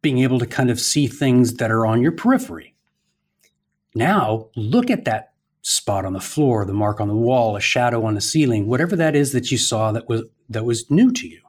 being 0.00 0.18
able 0.18 0.38
to 0.38 0.46
kind 0.46 0.70
of 0.70 0.78
see 0.78 1.08
things 1.08 1.54
that 1.54 1.72
are 1.72 1.84
on 1.84 2.00
your 2.00 2.12
periphery. 2.12 2.76
Now, 3.96 4.50
look 4.54 4.88
at 4.88 5.04
that 5.04 5.32
spot 5.62 6.04
on 6.04 6.12
the 6.12 6.20
floor, 6.20 6.64
the 6.64 6.72
mark 6.72 7.00
on 7.00 7.08
the 7.08 7.16
wall, 7.16 7.56
a 7.56 7.60
shadow 7.60 8.04
on 8.04 8.14
the 8.14 8.20
ceiling, 8.20 8.68
whatever 8.68 8.94
that 8.94 9.16
is 9.16 9.32
that 9.32 9.50
you 9.50 9.58
saw 9.58 9.90
that 9.90 10.08
was 10.08 10.22
that 10.48 10.64
was 10.64 10.88
new 10.88 11.10
to 11.10 11.26
you. 11.26 11.40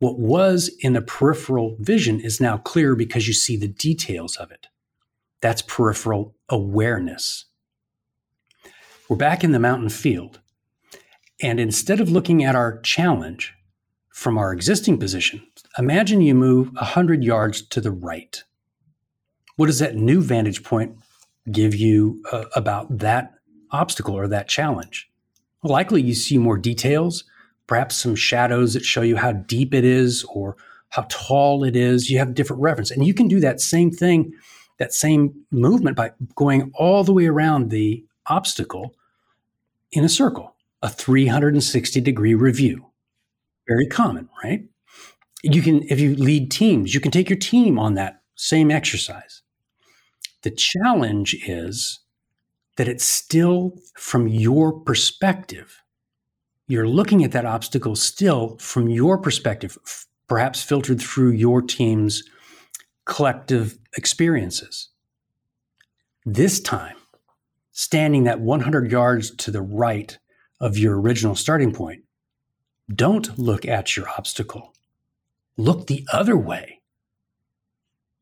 What 0.00 0.18
was 0.18 0.68
in 0.80 0.94
the 0.94 1.02
peripheral 1.02 1.76
vision 1.78 2.20
is 2.20 2.40
now 2.40 2.56
clear 2.56 2.96
because 2.96 3.28
you 3.28 3.34
see 3.34 3.56
the 3.56 3.68
details 3.68 4.34
of 4.34 4.50
it. 4.50 4.66
That's 5.40 5.62
peripheral 5.62 6.34
awareness. 6.48 7.44
We're 9.08 9.16
back 9.16 9.44
in 9.44 9.52
the 9.52 9.60
mountain 9.60 9.88
field. 9.88 10.40
And 11.40 11.60
instead 11.60 12.00
of 12.00 12.10
looking 12.10 12.44
at 12.44 12.56
our 12.56 12.80
challenge 12.80 13.54
from 14.10 14.36
our 14.36 14.52
existing 14.52 14.98
position, 14.98 15.46
imagine 15.78 16.20
you 16.20 16.34
move 16.34 16.72
100 16.74 17.22
yards 17.22 17.62
to 17.68 17.80
the 17.80 17.92
right. 17.92 18.42
What 19.56 19.66
does 19.66 19.78
that 19.78 19.94
new 19.94 20.20
vantage 20.20 20.64
point 20.64 20.96
give 21.50 21.74
you 21.74 22.22
uh, 22.32 22.46
about 22.56 22.98
that 22.98 23.34
obstacle 23.70 24.16
or 24.16 24.26
that 24.28 24.48
challenge? 24.48 25.08
Well, 25.62 25.72
likely 25.72 26.02
you 26.02 26.14
see 26.14 26.38
more 26.38 26.58
details, 26.58 27.24
perhaps 27.66 27.96
some 27.96 28.16
shadows 28.16 28.74
that 28.74 28.84
show 28.84 29.02
you 29.02 29.16
how 29.16 29.32
deep 29.32 29.74
it 29.74 29.84
is 29.84 30.24
or 30.24 30.56
how 30.90 31.06
tall 31.08 31.62
it 31.62 31.76
is. 31.76 32.10
You 32.10 32.18
have 32.18 32.34
different 32.34 32.62
reference. 32.62 32.90
And 32.90 33.06
you 33.06 33.14
can 33.14 33.28
do 33.28 33.40
that 33.40 33.60
same 33.60 33.90
thing, 33.90 34.32
that 34.78 34.92
same 34.92 35.44
movement 35.50 35.96
by 35.96 36.12
going 36.34 36.72
all 36.74 37.04
the 37.04 37.12
way 37.12 37.26
around 37.26 37.70
the 37.70 38.04
obstacle 38.26 38.94
in 39.92 40.04
a 40.04 40.08
circle 40.08 40.54
a 40.82 40.88
360 40.88 42.00
degree 42.00 42.34
review. 42.34 42.86
Very 43.66 43.86
common, 43.86 44.28
right? 44.42 44.64
You 45.42 45.62
can, 45.62 45.82
if 45.88 46.00
you 46.00 46.14
lead 46.16 46.50
teams, 46.50 46.94
you 46.94 47.00
can 47.00 47.10
take 47.10 47.28
your 47.28 47.38
team 47.38 47.78
on 47.78 47.94
that 47.94 48.22
same 48.34 48.70
exercise. 48.70 49.42
The 50.42 50.50
challenge 50.50 51.34
is 51.46 52.00
that 52.76 52.88
it's 52.88 53.04
still 53.04 53.72
from 53.96 54.28
your 54.28 54.72
perspective. 54.80 55.82
You're 56.68 56.88
looking 56.88 57.24
at 57.24 57.32
that 57.32 57.44
obstacle 57.44 57.96
still 57.96 58.56
from 58.58 58.88
your 58.88 59.18
perspective, 59.18 59.76
perhaps 60.28 60.62
filtered 60.62 61.00
through 61.00 61.32
your 61.32 61.60
team's 61.60 62.22
collective 63.04 63.78
experiences. 63.96 64.90
This 66.24 66.60
time, 66.60 66.96
standing 67.72 68.24
that 68.24 68.40
100 68.40 68.90
yards 68.90 69.34
to 69.36 69.50
the 69.50 69.62
right 69.62 70.18
of 70.60 70.78
your 70.78 71.00
original 71.00 71.34
starting 71.34 71.72
point. 71.72 72.02
Don't 72.92 73.38
look 73.38 73.66
at 73.66 73.96
your 73.96 74.08
obstacle. 74.08 74.74
Look 75.56 75.86
the 75.86 76.06
other 76.12 76.36
way. 76.36 76.80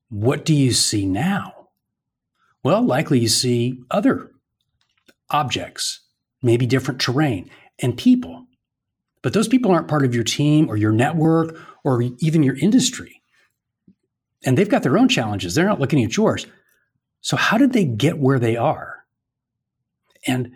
What 0.08 0.44
do 0.44 0.54
you 0.54 0.72
see 0.72 1.06
now? 1.06 1.68
Well, 2.62 2.82
likely 2.82 3.20
you 3.20 3.28
see 3.28 3.80
other 3.90 4.32
objects, 5.30 6.00
maybe 6.42 6.66
different 6.66 7.00
terrain, 7.00 7.50
and 7.80 7.96
people. 7.96 8.46
But 9.22 9.32
those 9.32 9.48
people 9.48 9.70
aren't 9.70 9.88
part 9.88 10.04
of 10.04 10.14
your 10.14 10.24
team 10.24 10.68
or 10.68 10.76
your 10.76 10.92
network 10.92 11.56
or 11.84 12.02
even 12.18 12.42
your 12.42 12.56
industry. 12.56 13.22
And 14.44 14.56
they've 14.56 14.68
got 14.68 14.82
their 14.82 14.98
own 14.98 15.08
challenges. 15.08 15.54
They're 15.54 15.66
not 15.66 15.80
looking 15.80 16.02
at 16.04 16.16
yours. 16.16 16.46
So, 17.20 17.36
how 17.36 17.58
did 17.58 17.72
they 17.72 17.84
get 17.84 18.18
where 18.18 18.38
they 18.38 18.56
are? 18.56 19.04
And 20.26 20.52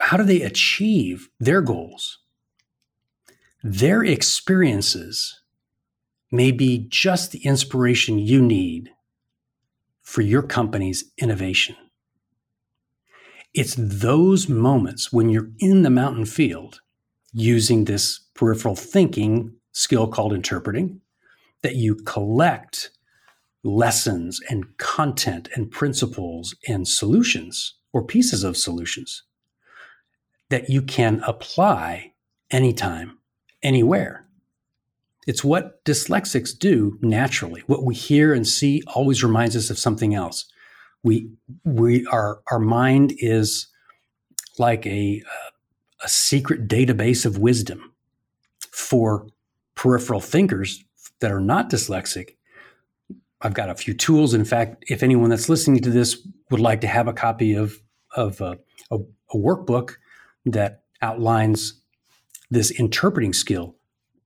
how 0.00 0.16
do 0.16 0.24
they 0.24 0.42
achieve 0.42 1.28
their 1.38 1.60
goals? 1.60 2.18
Their 3.62 4.02
experiences 4.02 5.40
may 6.32 6.50
be 6.50 6.86
just 6.88 7.32
the 7.32 7.44
inspiration 7.44 8.18
you 8.18 8.40
need 8.40 8.90
for 10.02 10.22
your 10.22 10.42
company's 10.42 11.04
innovation. 11.18 11.76
It's 13.52 13.74
those 13.76 14.48
moments 14.48 15.12
when 15.12 15.28
you're 15.28 15.50
in 15.58 15.82
the 15.82 15.90
mountain 15.90 16.24
field 16.24 16.80
using 17.32 17.84
this 17.84 18.20
peripheral 18.34 18.76
thinking 18.76 19.54
skill 19.72 20.08
called 20.08 20.32
interpreting, 20.32 21.00
that 21.62 21.76
you 21.76 21.94
collect 21.94 22.90
lessons 23.62 24.40
and 24.48 24.76
content 24.78 25.48
and 25.54 25.70
principles 25.70 26.54
and 26.66 26.88
solutions 26.88 27.74
or 27.92 28.02
pieces 28.02 28.42
of 28.42 28.56
solutions 28.56 29.24
that 30.50 30.68
you 30.68 30.82
can 30.82 31.22
apply 31.26 32.12
anytime, 32.50 33.18
anywhere. 33.62 34.26
It's 35.26 35.44
what 35.44 35.84
dyslexics 35.84 36.56
do 36.58 36.98
naturally. 37.00 37.62
What 37.66 37.84
we 37.84 37.94
hear 37.94 38.34
and 38.34 38.46
see 38.46 38.82
always 38.88 39.22
reminds 39.22 39.56
us 39.56 39.70
of 39.70 39.78
something 39.78 40.14
else. 40.14 40.46
We, 41.02 41.30
we, 41.64 42.04
our, 42.06 42.40
our 42.50 42.58
mind 42.58 43.14
is 43.18 43.68
like 44.58 44.86
a, 44.86 45.22
a 46.02 46.08
secret 46.08 46.68
database 46.68 47.24
of 47.24 47.38
wisdom 47.38 47.92
for 48.72 49.26
peripheral 49.74 50.20
thinkers 50.20 50.82
that 51.20 51.30
are 51.30 51.40
not 51.40 51.70
dyslexic. 51.70 52.36
I've 53.40 53.54
got 53.54 53.70
a 53.70 53.74
few 53.74 53.94
tools. 53.94 54.34
In 54.34 54.44
fact, 54.44 54.84
if 54.88 55.02
anyone 55.02 55.30
that's 55.30 55.48
listening 55.48 55.82
to 55.82 55.90
this 55.90 56.26
would 56.50 56.60
like 56.60 56.80
to 56.80 56.86
have 56.86 57.08
a 57.08 57.12
copy 57.12 57.54
of, 57.54 57.80
of 58.16 58.42
uh, 58.42 58.56
a, 58.90 58.96
a 58.96 59.36
workbook 59.36 59.94
that 60.46 60.82
outlines 61.02 61.80
this 62.50 62.70
interpreting 62.70 63.32
skill, 63.32 63.76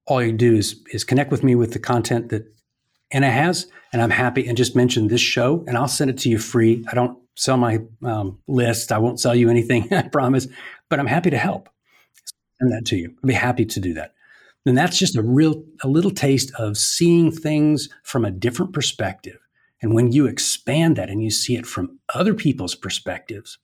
all 0.06 0.22
you 0.22 0.32
do 0.32 0.54
is, 0.54 0.82
is 0.92 1.04
connect 1.04 1.30
with 1.30 1.42
me 1.42 1.54
with 1.54 1.72
the 1.72 1.78
content 1.78 2.28
that 2.30 2.46
Anna 3.10 3.30
has, 3.30 3.66
and 3.92 4.02
I'm 4.02 4.10
happy. 4.10 4.46
And 4.46 4.56
just 4.56 4.76
mention 4.76 5.08
this 5.08 5.20
show, 5.20 5.64
and 5.66 5.76
I'll 5.76 5.88
send 5.88 6.10
it 6.10 6.18
to 6.18 6.28
you 6.28 6.38
free. 6.38 6.84
I 6.90 6.94
don't 6.94 7.18
sell 7.36 7.56
my 7.56 7.80
um, 8.02 8.38
list. 8.46 8.92
I 8.92 8.98
won't 8.98 9.20
sell 9.20 9.34
you 9.34 9.50
anything, 9.50 9.92
I 9.92 10.08
promise, 10.08 10.46
but 10.88 10.98
I'm 10.98 11.06
happy 11.06 11.30
to 11.30 11.38
help. 11.38 11.68
Send 12.60 12.72
that 12.72 12.86
to 12.86 12.96
you. 12.96 13.14
I'd 13.22 13.26
be 13.26 13.34
happy 13.34 13.64
to 13.64 13.80
do 13.80 13.94
that. 13.94 14.14
And 14.66 14.78
that's 14.78 14.98
just 14.98 15.16
a 15.16 15.22
real, 15.22 15.62
a 15.82 15.88
little 15.88 16.10
taste 16.10 16.50
of 16.58 16.78
seeing 16.78 17.30
things 17.30 17.88
from 18.02 18.24
a 18.24 18.30
different 18.30 18.72
perspective. 18.72 19.38
And 19.82 19.94
when 19.94 20.12
you 20.12 20.26
expand 20.26 20.96
that 20.96 21.10
and 21.10 21.22
you 21.22 21.30
see 21.30 21.56
it 21.56 21.66
from 21.66 21.98
other 22.14 22.32
people's 22.32 22.74
perspectives, 22.74 23.58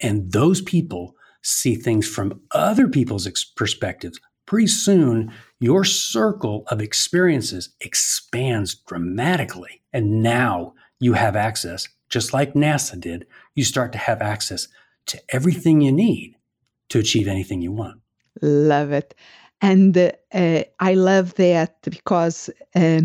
and 0.00 0.30
those 0.30 0.60
people 0.60 1.16
see 1.46 1.76
things 1.76 2.08
from 2.08 2.40
other 2.50 2.88
people's 2.88 3.26
ex- 3.26 3.44
perspectives, 3.44 4.18
pretty 4.46 4.66
soon 4.66 5.32
your 5.60 5.84
circle 5.84 6.64
of 6.68 6.80
experiences 6.80 7.70
expands 7.80 8.74
dramatically. 8.74 9.82
And 9.92 10.22
now 10.22 10.74
you 10.98 11.12
have 11.12 11.36
access, 11.36 11.88
just 12.10 12.32
like 12.32 12.54
NASA 12.54 13.00
did, 13.00 13.26
you 13.54 13.64
start 13.64 13.92
to 13.92 13.98
have 13.98 14.20
access 14.20 14.66
to 15.06 15.20
everything 15.28 15.80
you 15.80 15.92
need 15.92 16.34
to 16.88 16.98
achieve 16.98 17.28
anything 17.28 17.62
you 17.62 17.72
want. 17.72 18.00
Love 18.42 18.90
it. 18.90 19.14
And 19.60 19.96
uh, 19.96 20.64
I 20.80 20.94
love 20.94 21.34
that 21.34 21.80
because 21.82 22.50
uh, 22.74 23.02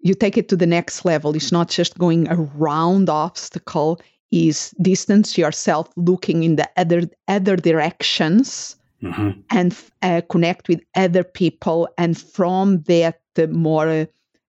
you 0.00 0.14
take 0.14 0.36
it 0.36 0.48
to 0.48 0.56
the 0.56 0.66
next 0.66 1.04
level. 1.04 1.34
It's 1.36 1.52
not 1.52 1.70
just 1.70 1.96
going 1.96 2.26
around 2.28 3.08
obstacle, 3.08 4.00
is 4.32 4.74
distance 4.82 5.38
yourself 5.38 5.88
looking 5.96 6.42
in 6.42 6.56
the 6.56 6.68
other 6.76 7.02
other 7.28 7.56
directions 7.56 8.76
mm-hmm. 9.02 9.30
and 9.50 9.76
uh, 10.02 10.22
connect 10.28 10.68
with 10.68 10.80
other 10.96 11.22
people 11.22 11.88
and 11.98 12.18
from 12.18 12.80
that 12.82 13.20
more 13.50 14.08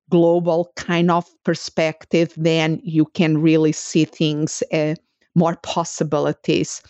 global 0.09 0.71
kind 0.75 1.11
of 1.11 1.25
perspective 1.43 2.33
then 2.37 2.79
you 2.83 3.05
can 3.05 3.41
really 3.41 3.71
see 3.71 4.05
things 4.05 4.63
uh, 4.71 4.95
more 5.35 5.57
possibilities 5.63 6.81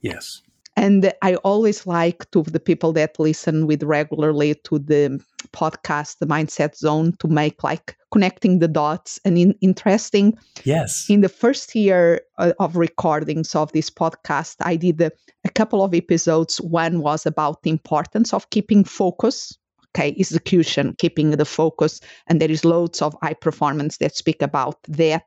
yes 0.00 0.42
and 0.76 1.12
I 1.22 1.36
always 1.36 1.86
like 1.86 2.30
to 2.32 2.42
the 2.42 2.60
people 2.60 2.92
that 2.92 3.18
listen 3.18 3.66
with 3.66 3.82
regularly 3.82 4.54
to 4.64 4.78
the 4.78 5.24
podcast, 5.52 6.18
the 6.18 6.26
Mindset 6.26 6.76
Zone, 6.76 7.14
to 7.20 7.28
make 7.28 7.64
like 7.64 7.96
connecting 8.12 8.58
the 8.58 8.68
dots 8.68 9.18
and 9.24 9.38
in, 9.38 9.54
interesting. 9.62 10.36
Yes. 10.64 11.06
In 11.08 11.22
the 11.22 11.30
first 11.30 11.74
year 11.74 12.20
uh, 12.38 12.52
of 12.60 12.76
recordings 12.76 13.54
of 13.54 13.72
this 13.72 13.88
podcast, 13.88 14.56
I 14.60 14.76
did 14.76 15.00
a, 15.00 15.10
a 15.44 15.50
couple 15.50 15.82
of 15.82 15.94
episodes. 15.94 16.60
One 16.60 17.00
was 17.00 17.24
about 17.24 17.62
the 17.62 17.70
importance 17.70 18.34
of 18.34 18.50
keeping 18.50 18.84
focus 18.84 19.56
okay 19.96 20.14
execution 20.18 20.94
keeping 20.98 21.30
the 21.30 21.44
focus 21.44 22.00
and 22.26 22.40
there 22.40 22.50
is 22.50 22.64
loads 22.64 23.00
of 23.00 23.16
high 23.22 23.34
performance 23.34 23.96
that 23.98 24.16
speak 24.16 24.42
about 24.42 24.76
that 24.88 25.24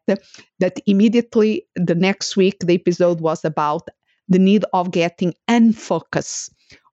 that 0.60 0.80
immediately 0.86 1.66
the 1.76 1.96
next 1.96 2.38
week 2.38 2.58
the 2.60 2.76
episode 2.76 3.22
was 3.22 3.44
about 3.44 3.90
the 4.30 4.40
need 4.40 4.64
of 4.74 4.92
getting 4.92 5.34
and 5.48 5.78
focus, 5.78 6.50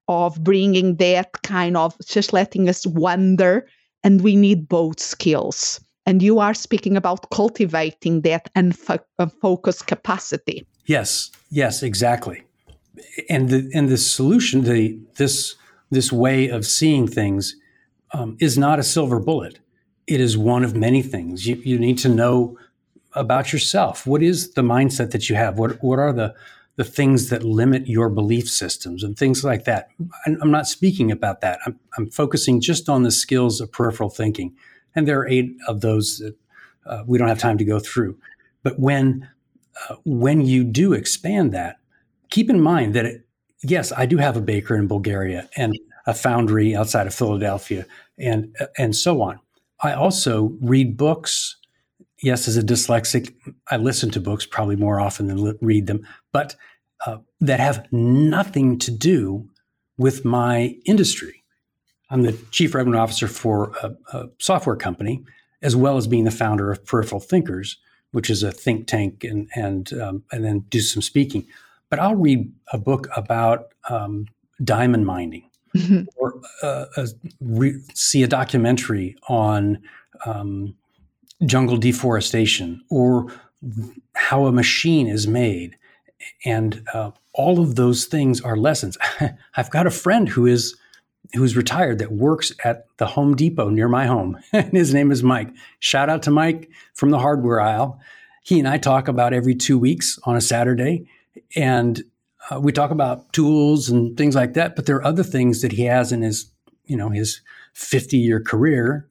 of 0.08 0.42
bringing 0.42 0.96
that 0.96 1.42
kind 1.42 1.76
of 1.76 1.94
just 2.06 2.32
letting 2.32 2.68
us 2.68 2.86
wonder. 2.86 3.68
And 4.02 4.22
we 4.22 4.36
need 4.36 4.68
both 4.68 5.00
skills. 5.00 5.80
And 6.06 6.22
you 6.22 6.38
are 6.38 6.54
speaking 6.54 6.96
about 6.96 7.30
cultivating 7.30 8.22
that 8.22 8.48
and 8.54 8.78
uh, 8.88 9.26
focus 9.40 9.82
capacity. 9.82 10.64
Yes, 10.86 11.30
yes, 11.50 11.82
exactly. 11.82 12.44
And 13.28 13.48
the 13.48 13.68
and 13.74 13.88
the 13.88 13.96
solution, 13.96 14.62
the 14.62 14.98
this 15.16 15.56
this 15.90 16.12
way 16.12 16.48
of 16.48 16.64
seeing 16.64 17.08
things, 17.08 17.56
um, 18.12 18.36
is 18.40 18.56
not 18.56 18.78
a 18.78 18.84
silver 18.84 19.18
bullet. 19.18 19.58
It 20.06 20.20
is 20.20 20.38
one 20.38 20.62
of 20.62 20.76
many 20.76 21.02
things. 21.02 21.46
You 21.46 21.56
you 21.56 21.78
need 21.78 21.98
to 21.98 22.08
know 22.08 22.56
about 23.14 23.52
yourself. 23.52 24.06
What 24.06 24.22
is 24.22 24.52
the 24.52 24.62
mindset 24.62 25.10
that 25.10 25.28
you 25.28 25.34
have? 25.34 25.58
What 25.58 25.82
what 25.82 25.98
are 25.98 26.12
the 26.12 26.34
the 26.76 26.84
things 26.84 27.30
that 27.30 27.42
limit 27.42 27.86
your 27.86 28.10
belief 28.10 28.48
systems 28.48 29.02
and 29.02 29.16
things 29.16 29.42
like 29.42 29.64
that. 29.64 29.88
I'm 30.26 30.50
not 30.50 30.66
speaking 30.66 31.10
about 31.10 31.40
that. 31.40 31.58
I'm, 31.64 31.78
I'm 31.96 32.10
focusing 32.10 32.60
just 32.60 32.88
on 32.88 33.02
the 33.02 33.10
skills 33.10 33.60
of 33.60 33.72
peripheral 33.72 34.10
thinking. 34.10 34.54
And 34.94 35.08
there 35.08 35.18
are 35.18 35.28
eight 35.28 35.56
of 35.66 35.80
those 35.80 36.18
that 36.18 36.36
uh, 36.84 37.02
we 37.06 37.18
don't 37.18 37.28
have 37.28 37.38
time 37.38 37.58
to 37.58 37.64
go 37.64 37.78
through. 37.78 38.18
But 38.62 38.78
when, 38.78 39.28
uh, 39.88 39.96
when 40.04 40.42
you 40.42 40.64
do 40.64 40.92
expand 40.92 41.52
that, 41.52 41.76
keep 42.30 42.50
in 42.50 42.60
mind 42.60 42.94
that, 42.94 43.06
it, 43.06 43.26
yes, 43.62 43.90
I 43.96 44.04
do 44.04 44.18
have 44.18 44.36
a 44.36 44.42
baker 44.42 44.76
in 44.76 44.86
Bulgaria 44.86 45.48
and 45.56 45.78
a 46.06 46.14
foundry 46.14 46.76
outside 46.76 47.06
of 47.06 47.14
Philadelphia 47.14 47.86
and, 48.18 48.54
and 48.76 48.94
so 48.94 49.22
on. 49.22 49.40
I 49.82 49.92
also 49.92 50.56
read 50.60 50.96
books 50.96 51.56
yes, 52.22 52.48
as 52.48 52.56
a 52.56 52.62
dyslexic, 52.62 53.34
I 53.70 53.76
listen 53.76 54.10
to 54.10 54.20
books 54.20 54.46
probably 54.46 54.76
more 54.76 55.00
often 55.00 55.26
than 55.26 55.58
read 55.60 55.86
them, 55.86 56.06
but 56.32 56.56
uh, 57.06 57.18
that 57.40 57.60
have 57.60 57.86
nothing 57.92 58.78
to 58.80 58.90
do 58.90 59.48
with 59.98 60.24
my 60.24 60.76
industry. 60.84 61.44
I'm 62.10 62.22
the 62.22 62.32
chief 62.50 62.74
revenue 62.74 62.98
officer 62.98 63.28
for 63.28 63.72
a, 63.82 63.94
a, 64.12 64.28
software 64.38 64.76
company, 64.76 65.24
as 65.62 65.74
well 65.74 65.96
as 65.96 66.06
being 66.06 66.24
the 66.24 66.30
founder 66.30 66.70
of 66.70 66.84
Peripheral 66.84 67.20
Thinkers, 67.20 67.78
which 68.12 68.30
is 68.30 68.42
a 68.42 68.52
think 68.52 68.86
tank, 68.86 69.24
and 69.24 69.48
and 69.56 69.92
um, 69.94 70.22
and 70.30 70.44
then 70.44 70.60
do 70.70 70.80
some 70.80 71.02
speaking. 71.02 71.44
But 71.90 71.98
I'll 71.98 72.14
read 72.14 72.52
a 72.72 72.78
book 72.78 73.08
about 73.16 73.72
um, 73.90 74.26
diamond 74.62 75.04
mining, 75.06 75.50
mm-hmm. 75.74 76.02
or 76.16 76.40
uh, 76.62 76.86
a, 76.96 77.08
re- 77.40 77.80
see 77.94 78.22
a 78.22 78.28
documentary 78.28 79.16
on 79.28 79.82
um, 80.24 80.74
jungle 81.44 81.76
deforestation 81.76 82.82
or 82.88 83.32
how 84.14 84.46
a 84.46 84.52
machine 84.52 85.06
is 85.06 85.26
made. 85.26 85.76
And 86.44 86.82
uh, 86.94 87.10
all 87.32 87.60
of 87.60 87.74
those 87.74 88.06
things 88.06 88.40
are 88.40 88.56
lessons. 88.56 88.96
I've 89.56 89.70
got 89.70 89.86
a 89.86 89.90
friend 89.90 90.28
who 90.28 90.46
is 90.46 90.76
who's 91.34 91.56
retired 91.56 91.98
that 91.98 92.12
works 92.12 92.52
at 92.64 92.86
the 92.98 93.06
Home 93.06 93.34
Depot 93.34 93.68
near 93.68 93.88
my 93.88 94.06
home. 94.06 94.38
and 94.52 94.72
his 94.72 94.94
name 94.94 95.10
is 95.10 95.22
Mike. 95.22 95.48
Shout 95.80 96.08
out 96.08 96.22
to 96.22 96.30
Mike 96.30 96.70
from 96.94 97.10
the 97.10 97.18
hardware 97.18 97.60
aisle. 97.60 98.00
He 98.42 98.60
and 98.60 98.68
I 98.68 98.78
talk 98.78 99.08
about 99.08 99.32
every 99.32 99.54
two 99.54 99.76
weeks 99.76 100.20
on 100.22 100.36
a 100.36 100.40
Saturday. 100.40 101.08
And 101.56 102.04
uh, 102.48 102.60
we 102.60 102.70
talk 102.70 102.92
about 102.92 103.32
tools 103.32 103.88
and 103.88 104.16
things 104.16 104.36
like 104.36 104.54
that. 104.54 104.76
But 104.76 104.86
there 104.86 104.96
are 104.96 105.04
other 105.04 105.24
things 105.24 105.62
that 105.62 105.72
he 105.72 105.82
has 105.84 106.12
in 106.12 106.22
his, 106.22 106.46
you 106.84 106.96
know, 106.96 107.10
his 107.10 107.40
50 107.74 108.16
year 108.16 108.40
career 108.40 109.08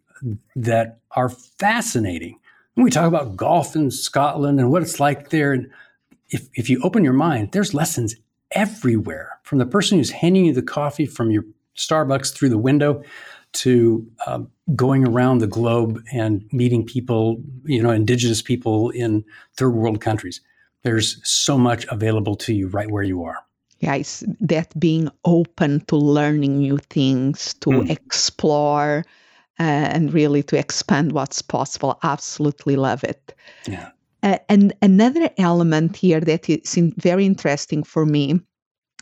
that 0.56 1.00
are 1.12 1.30
fascinating. 1.30 2.40
When 2.74 2.84
we 2.84 2.92
talk 2.92 3.08
about 3.08 3.36
golf 3.36 3.76
in 3.76 3.92
Scotland 3.92 4.60
and 4.60 4.72
what 4.72 4.82
it's 4.82 5.00
like 5.00 5.30
there, 5.30 5.54
and 5.54 5.70
if, 6.30 6.50
if 6.54 6.70
you 6.70 6.82
open 6.84 7.04
your 7.04 7.14
mind, 7.14 7.52
there's 7.52 7.74
lessons 7.74 8.16
everywhere 8.52 9.40
from 9.44 9.60
the 9.60 9.66
person 9.66 9.98
who's 9.98 10.12
handing 10.12 10.46
you 10.46 10.54
the 10.54 10.62
coffee 10.62 11.06
from 11.06 11.32
your 11.32 11.44
Starbucks 11.78 12.34
through 12.34 12.50
the 12.50 12.58
window 12.58 13.04
to 13.54 14.06
um, 14.28 14.50
going 14.76 15.08
around 15.08 15.38
the 15.38 15.48
globe 15.48 16.02
and 16.12 16.48
meeting 16.52 16.86
people, 16.86 17.42
you 17.64 17.82
know, 17.82 17.92
indigenous 17.92 18.42
people 18.42 18.90
in 18.90 19.24
third 19.58 19.72
world 19.72 20.02
countries. 20.02 20.42
There's 20.84 21.20
so 21.28 21.58
much 21.58 21.86
available 21.90 22.36
to 22.38 22.54
you 22.54 22.68
right 22.68 22.90
where 22.90 23.04
you 23.04 23.24
are. 23.24 23.38
Yes, 23.80 24.24
that 24.40 24.78
being 24.80 25.10
open 25.26 25.82
to 25.86 25.96
learning 25.96 26.60
new 26.60 26.78
things, 26.78 27.54
to 27.56 27.70
mm. 27.70 27.90
explore, 27.90 29.06
and 29.58 30.14
really 30.14 30.44
to 30.44 30.58
expand 30.58 31.12
what's 31.12 31.42
possible. 31.42 31.98
Absolutely 32.04 32.76
love 32.76 33.04
it. 33.04 33.34
Yeah. 33.68 33.90
Uh, 34.24 34.40
and 34.50 34.74
another 34.82 35.30
element 35.38 35.96
here 35.96 36.20
that 36.20 36.50
is 36.50 36.76
in, 36.76 36.94
very 36.98 37.26
interesting 37.26 37.84
for 37.84 38.06
me 38.06 38.40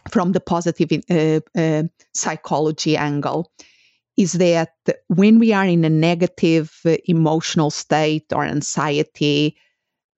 from 0.09 0.33
the 0.33 0.39
positive 0.39 0.91
uh, 1.09 1.39
uh, 1.57 1.83
psychology 2.13 2.97
angle 2.97 3.49
is 4.17 4.33
that 4.33 4.73
when 5.07 5.39
we 5.39 5.53
are 5.53 5.65
in 5.65 5.85
a 5.85 5.89
negative 5.89 6.79
uh, 6.85 6.97
emotional 7.05 7.71
state 7.71 8.25
or 8.33 8.43
anxiety, 8.43 9.55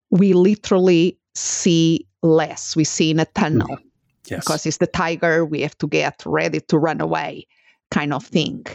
we 0.10 0.34
literally 0.34 1.18
see 1.36 2.08
less. 2.22 2.76
We 2.76 2.84
see 2.84 3.12
in 3.12 3.20
a 3.20 3.26
tunnel. 3.26 3.68
Mm-hmm. 3.68 3.88
Yes. 4.28 4.40
Because 4.40 4.66
it's 4.66 4.78
the 4.78 4.88
tiger, 4.88 5.46
we 5.46 5.62
have 5.62 5.78
to 5.78 5.88
get 5.88 6.24
ready 6.26 6.60
to 6.62 6.80
run 6.80 7.00
away, 7.00 7.46
kind 7.92 8.12
of 8.12 8.26
thing. 8.26 8.66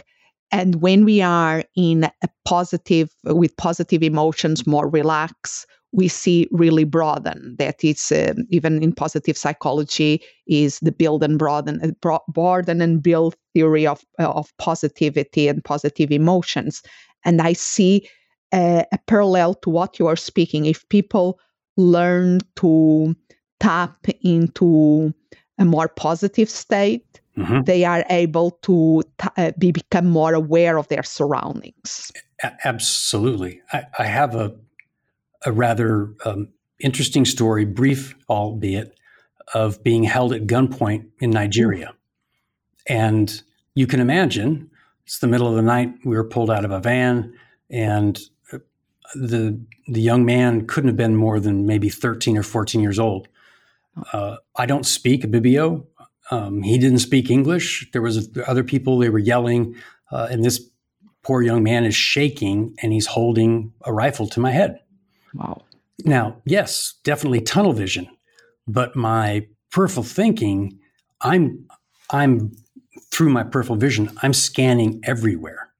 And 0.51 0.81
when 0.81 1.05
we 1.05 1.21
are 1.21 1.63
in 1.75 2.03
a 2.03 2.29
positive, 2.45 3.09
with 3.23 3.55
positive 3.57 4.03
emotions, 4.03 4.67
more 4.67 4.89
relaxed, 4.89 5.65
we 5.93 6.07
see 6.07 6.47
really 6.51 6.83
broaden. 6.83 7.55
That 7.57 7.83
it's 7.83 8.11
uh, 8.11 8.33
even 8.49 8.81
in 8.81 8.93
positive 8.93 9.37
psychology 9.37 10.21
is 10.47 10.79
the 10.79 10.91
build 10.91 11.23
and 11.23 11.37
broaden, 11.37 11.95
uh, 12.03 12.17
broaden 12.29 12.81
and 12.81 13.03
build 13.03 13.35
theory 13.53 13.87
of 13.87 14.03
of 14.19 14.51
positivity 14.57 15.47
and 15.47 15.63
positive 15.63 16.11
emotions. 16.11 16.81
And 17.25 17.41
I 17.41 17.53
see 17.53 18.07
a 18.53 18.85
parallel 19.07 19.55
to 19.55 19.69
what 19.69 19.99
you 19.99 20.07
are 20.07 20.15
speaking. 20.15 20.65
If 20.65 20.87
people 20.89 21.39
learn 21.77 22.39
to 22.57 23.15
tap 23.59 24.05
into 24.21 25.13
a 25.57 25.65
more 25.65 25.87
positive 25.87 26.49
state, 26.49 27.20
mm-hmm. 27.37 27.61
they 27.61 27.85
are 27.85 28.05
able 28.09 28.51
to 28.63 29.03
t- 29.17 29.29
uh, 29.37 29.51
be, 29.57 29.71
become 29.71 30.07
more 30.07 30.33
aware 30.33 30.77
of 30.77 30.87
their 30.87 31.03
surroundings. 31.03 32.11
A- 32.43 32.53
absolutely. 32.65 33.61
I, 33.71 33.83
I, 33.99 34.05
have 34.05 34.35
a, 34.35 34.55
a 35.45 35.51
rather 35.51 36.13
um, 36.25 36.49
interesting 36.79 37.25
story, 37.25 37.65
brief 37.65 38.15
albeit, 38.29 38.97
of 39.53 39.83
being 39.83 40.03
held 40.03 40.33
at 40.33 40.47
gunpoint 40.47 41.07
in 41.19 41.29
Nigeria. 41.29 41.87
Mm-hmm. 41.87 42.93
And 42.93 43.41
you 43.75 43.87
can 43.87 43.99
imagine, 43.99 44.69
it's 45.05 45.19
the 45.19 45.27
middle 45.27 45.47
of 45.47 45.55
the 45.55 45.61
night. 45.61 45.93
We 46.05 46.15
were 46.15 46.23
pulled 46.23 46.49
out 46.49 46.65
of 46.65 46.71
a 46.71 46.79
van, 46.79 47.33
and 47.69 48.19
uh, 48.51 48.59
the 49.13 49.59
the 49.87 50.01
young 50.01 50.25
man 50.25 50.67
couldn't 50.67 50.89
have 50.89 50.97
been 50.97 51.15
more 51.15 51.39
than 51.39 51.65
maybe 51.65 51.89
13 51.89 52.37
or 52.37 52.43
14 52.43 52.81
years 52.81 52.99
old. 52.99 53.27
Oh. 53.97 54.17
Uh, 54.17 54.37
I 54.55 54.65
don't 54.65 54.85
speak 54.85 55.23
Ibibio. 55.23 55.85
Um, 56.31 56.61
he 56.63 56.77
didn't 56.77 56.99
speak 56.99 57.29
English. 57.29 57.89
There 57.91 58.01
was 58.01 58.29
other 58.47 58.63
people. 58.63 58.97
They 58.97 59.09
were 59.09 59.19
yelling, 59.19 59.75
uh, 60.11 60.27
and 60.31 60.43
this 60.43 60.69
poor 61.23 61.41
young 61.43 61.61
man 61.61 61.85
is 61.85 61.93
shaking, 61.93 62.73
and 62.81 62.91
he's 62.93 63.05
holding 63.05 63.73
a 63.85 63.93
rifle 63.93 64.27
to 64.29 64.39
my 64.39 64.51
head. 64.51 64.79
Wow. 65.35 65.61
Now, 66.03 66.41
yes, 66.45 66.95
definitely 67.03 67.41
tunnel 67.41 67.73
vision, 67.73 68.07
but 68.67 68.95
my 68.95 69.45
peripheral 69.71 70.03
thinking, 70.03 70.79
I'm 71.21 71.67
I'm 72.09 72.51
through 73.11 73.29
my 73.29 73.43
peripheral 73.43 73.77
vision, 73.77 74.09
I'm 74.23 74.33
scanning 74.33 74.99
everywhere. 75.03 75.70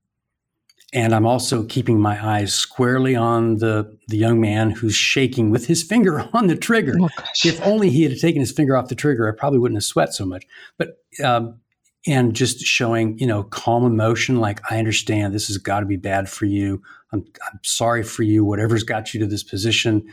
And 0.93 1.15
I'm 1.15 1.25
also 1.25 1.63
keeping 1.63 2.01
my 2.01 2.23
eyes 2.25 2.53
squarely 2.53 3.15
on 3.15 3.55
the, 3.57 3.97
the 4.09 4.17
young 4.17 4.41
man 4.41 4.71
who's 4.71 4.95
shaking 4.95 5.49
with 5.49 5.67
his 5.67 5.83
finger 5.83 6.27
on 6.33 6.47
the 6.47 6.55
trigger. 6.55 6.95
Oh, 6.99 7.09
if 7.45 7.61
only 7.65 7.89
he 7.89 8.03
had 8.03 8.17
taken 8.19 8.41
his 8.41 8.51
finger 8.51 8.75
off 8.75 8.89
the 8.89 8.95
trigger, 8.95 9.27
I 9.27 9.37
probably 9.37 9.59
wouldn't 9.59 9.77
have 9.77 9.85
sweat 9.85 10.13
so 10.13 10.25
much. 10.25 10.45
But 10.77 10.97
um, 11.23 11.59
and 12.07 12.33
just 12.33 12.59
showing, 12.59 13.17
you 13.19 13.27
know, 13.27 13.43
calm 13.43 13.85
emotion, 13.85 14.37
like 14.37 14.59
I 14.71 14.79
understand 14.79 15.33
this 15.33 15.47
has 15.47 15.57
got 15.57 15.81
to 15.81 15.85
be 15.85 15.97
bad 15.97 16.29
for 16.29 16.45
you. 16.45 16.81
I'm, 17.13 17.25
I'm 17.51 17.59
sorry 17.63 18.03
for 18.03 18.23
you. 18.23 18.43
Whatever's 18.43 18.83
got 18.83 19.13
you 19.13 19.19
to 19.19 19.27
this 19.27 19.43
position. 19.43 20.07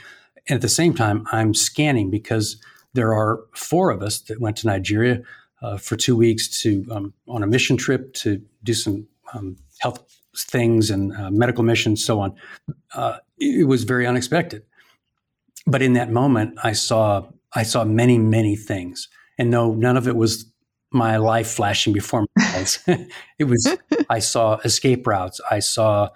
And 0.48 0.56
at 0.56 0.60
the 0.60 0.68
same 0.68 0.94
time, 0.94 1.26
I'm 1.32 1.54
scanning 1.54 2.10
because 2.10 2.60
there 2.92 3.14
are 3.14 3.40
four 3.54 3.90
of 3.90 4.02
us 4.02 4.20
that 4.22 4.40
went 4.40 4.56
to 4.58 4.66
Nigeria 4.66 5.22
uh, 5.62 5.78
for 5.78 5.96
two 5.96 6.14
weeks 6.16 6.60
to 6.62 6.84
um, 6.90 7.14
on 7.26 7.42
a 7.42 7.46
mission 7.46 7.76
trip 7.76 8.12
to 8.14 8.42
do 8.62 8.74
some 8.74 9.06
um, 9.32 9.56
health 9.80 10.17
things 10.44 10.90
and 10.90 11.14
uh, 11.16 11.30
medical 11.30 11.64
missions, 11.64 12.04
so 12.04 12.20
on. 12.20 12.34
Uh, 12.94 13.18
it 13.38 13.66
was 13.66 13.84
very 13.84 14.06
unexpected, 14.06 14.62
but 15.66 15.82
in 15.82 15.92
that 15.94 16.10
moment, 16.10 16.58
I 16.62 16.72
saw 16.72 17.26
I 17.54 17.62
saw 17.62 17.84
many 17.84 18.18
many 18.18 18.56
things, 18.56 19.08
and 19.38 19.50
no, 19.50 19.74
none 19.74 19.96
of 19.96 20.08
it 20.08 20.16
was 20.16 20.46
my 20.90 21.16
life 21.18 21.48
flashing 21.48 21.92
before 21.92 22.22
my 22.36 22.44
eyes. 22.54 22.78
it 23.38 23.44
was 23.44 23.76
I 24.08 24.18
saw 24.18 24.56
escape 24.58 25.06
routes. 25.06 25.40
I 25.50 25.60
saw 25.60 26.10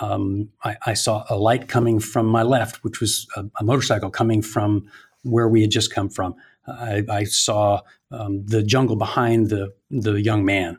um, 0.00 0.50
I, 0.62 0.76
I, 0.84 0.94
saw 0.94 1.24
a 1.30 1.36
light 1.36 1.68
coming 1.68 2.00
from 2.00 2.26
my 2.26 2.42
left, 2.42 2.84
which 2.84 3.00
was 3.00 3.26
a, 3.36 3.44
a 3.60 3.64
motorcycle 3.64 4.10
coming 4.10 4.42
from 4.42 4.90
where 5.22 5.48
we 5.48 5.62
had 5.62 5.70
just 5.70 5.94
come 5.94 6.10
from. 6.10 6.34
I, 6.66 7.02
I 7.08 7.24
saw 7.24 7.80
um, 8.10 8.44
the 8.44 8.62
jungle 8.62 8.96
behind 8.96 9.50
the 9.50 9.72
the 9.90 10.20
young 10.20 10.44
man. 10.44 10.78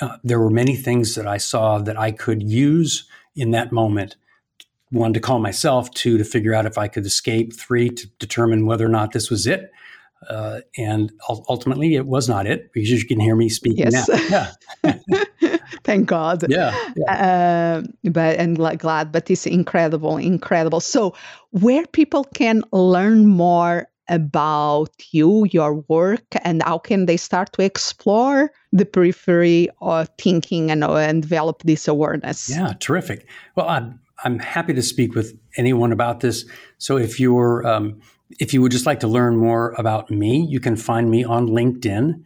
Uh, 0.00 0.16
there 0.22 0.40
were 0.40 0.50
many 0.50 0.76
things 0.76 1.14
that 1.14 1.26
I 1.26 1.38
saw 1.38 1.78
that 1.78 1.98
I 1.98 2.10
could 2.10 2.42
use 2.42 3.08
in 3.34 3.50
that 3.52 3.72
moment. 3.72 4.16
One 4.90 5.12
to 5.12 5.20
call 5.20 5.40
myself, 5.40 5.90
two 5.90 6.18
to 6.18 6.24
figure 6.24 6.54
out 6.54 6.66
if 6.66 6.78
I 6.78 6.88
could 6.88 7.06
escape, 7.06 7.52
three 7.52 7.88
to 7.90 8.06
determine 8.18 8.66
whether 8.66 8.84
or 8.84 8.90
not 8.90 9.12
this 9.12 9.30
was 9.30 9.46
it. 9.46 9.70
Uh, 10.28 10.60
and 10.78 11.12
ultimately, 11.28 11.96
it 11.96 12.06
was 12.06 12.28
not 12.28 12.46
it 12.46 12.72
because 12.72 12.90
you 12.90 13.06
can 13.06 13.20
hear 13.20 13.36
me 13.36 13.48
speaking 13.48 13.90
yes. 13.90 14.08
now. 14.08 14.52
Yeah. 14.84 15.58
Thank 15.84 16.06
God. 16.06 16.44
Yeah. 16.54 16.76
yeah. 16.96 17.82
Uh, 17.84 18.10
but 18.10 18.38
and 18.38 18.56
glad, 18.56 19.12
but 19.12 19.30
it's 19.30 19.46
incredible, 19.46 20.16
incredible. 20.16 20.80
So, 20.80 21.14
where 21.50 21.84
people 21.86 22.24
can 22.24 22.62
learn 22.72 23.26
more 23.26 23.88
about 24.08 24.90
you, 25.10 25.46
your 25.50 25.76
work, 25.88 26.24
and 26.42 26.62
how 26.62 26.78
can 26.78 27.06
they 27.06 27.16
start 27.16 27.52
to 27.54 27.62
explore 27.62 28.50
the 28.72 28.84
periphery 28.84 29.68
of 29.80 30.08
thinking 30.18 30.70
and, 30.70 30.84
uh, 30.84 30.96
and 30.96 31.22
develop 31.22 31.62
this 31.62 31.88
awareness? 31.88 32.50
Yeah, 32.50 32.74
terrific. 32.80 33.26
Well, 33.56 33.68
I'm, 33.68 33.98
I'm 34.24 34.38
happy 34.38 34.74
to 34.74 34.82
speak 34.82 35.14
with 35.14 35.36
anyone 35.56 35.92
about 35.92 36.20
this. 36.20 36.44
So 36.78 36.96
if 36.96 37.18
you're 37.18 37.66
um, 37.66 38.00
if 38.40 38.52
you 38.54 38.62
would 38.62 38.72
just 38.72 38.86
like 38.86 38.98
to 39.00 39.08
learn 39.08 39.36
more 39.36 39.74
about 39.78 40.10
me, 40.10 40.46
you 40.48 40.58
can 40.60 40.76
find 40.76 41.10
me 41.10 41.24
on 41.24 41.48
LinkedIn, 41.48 42.22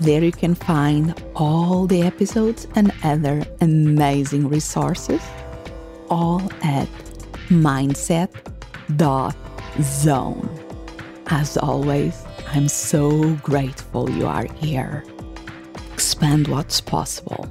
There 0.00 0.24
you 0.24 0.32
can 0.32 0.54
find 0.54 1.22
all 1.34 1.86
the 1.86 2.02
episodes 2.02 2.66
and 2.74 2.90
other 3.02 3.44
amazing 3.60 4.48
resources, 4.48 5.20
all 6.08 6.40
at 6.62 6.88
mindset.zone. 7.48 8.14
As 11.26 11.58
always, 11.58 12.24
I'm 12.48 12.68
so 12.68 13.34
grateful 13.42 14.08
you 14.08 14.26
are 14.26 14.46
here. 14.54 15.04
Expand 15.92 16.48
what's 16.48 16.80
possible 16.80 17.46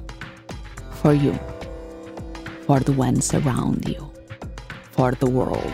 for 0.90 1.12
you, 1.14 1.38
for 2.66 2.80
the 2.80 2.92
ones 2.92 3.32
around 3.32 3.88
you, 3.88 4.10
for 4.90 5.12
the 5.12 5.30
world. 5.30 5.72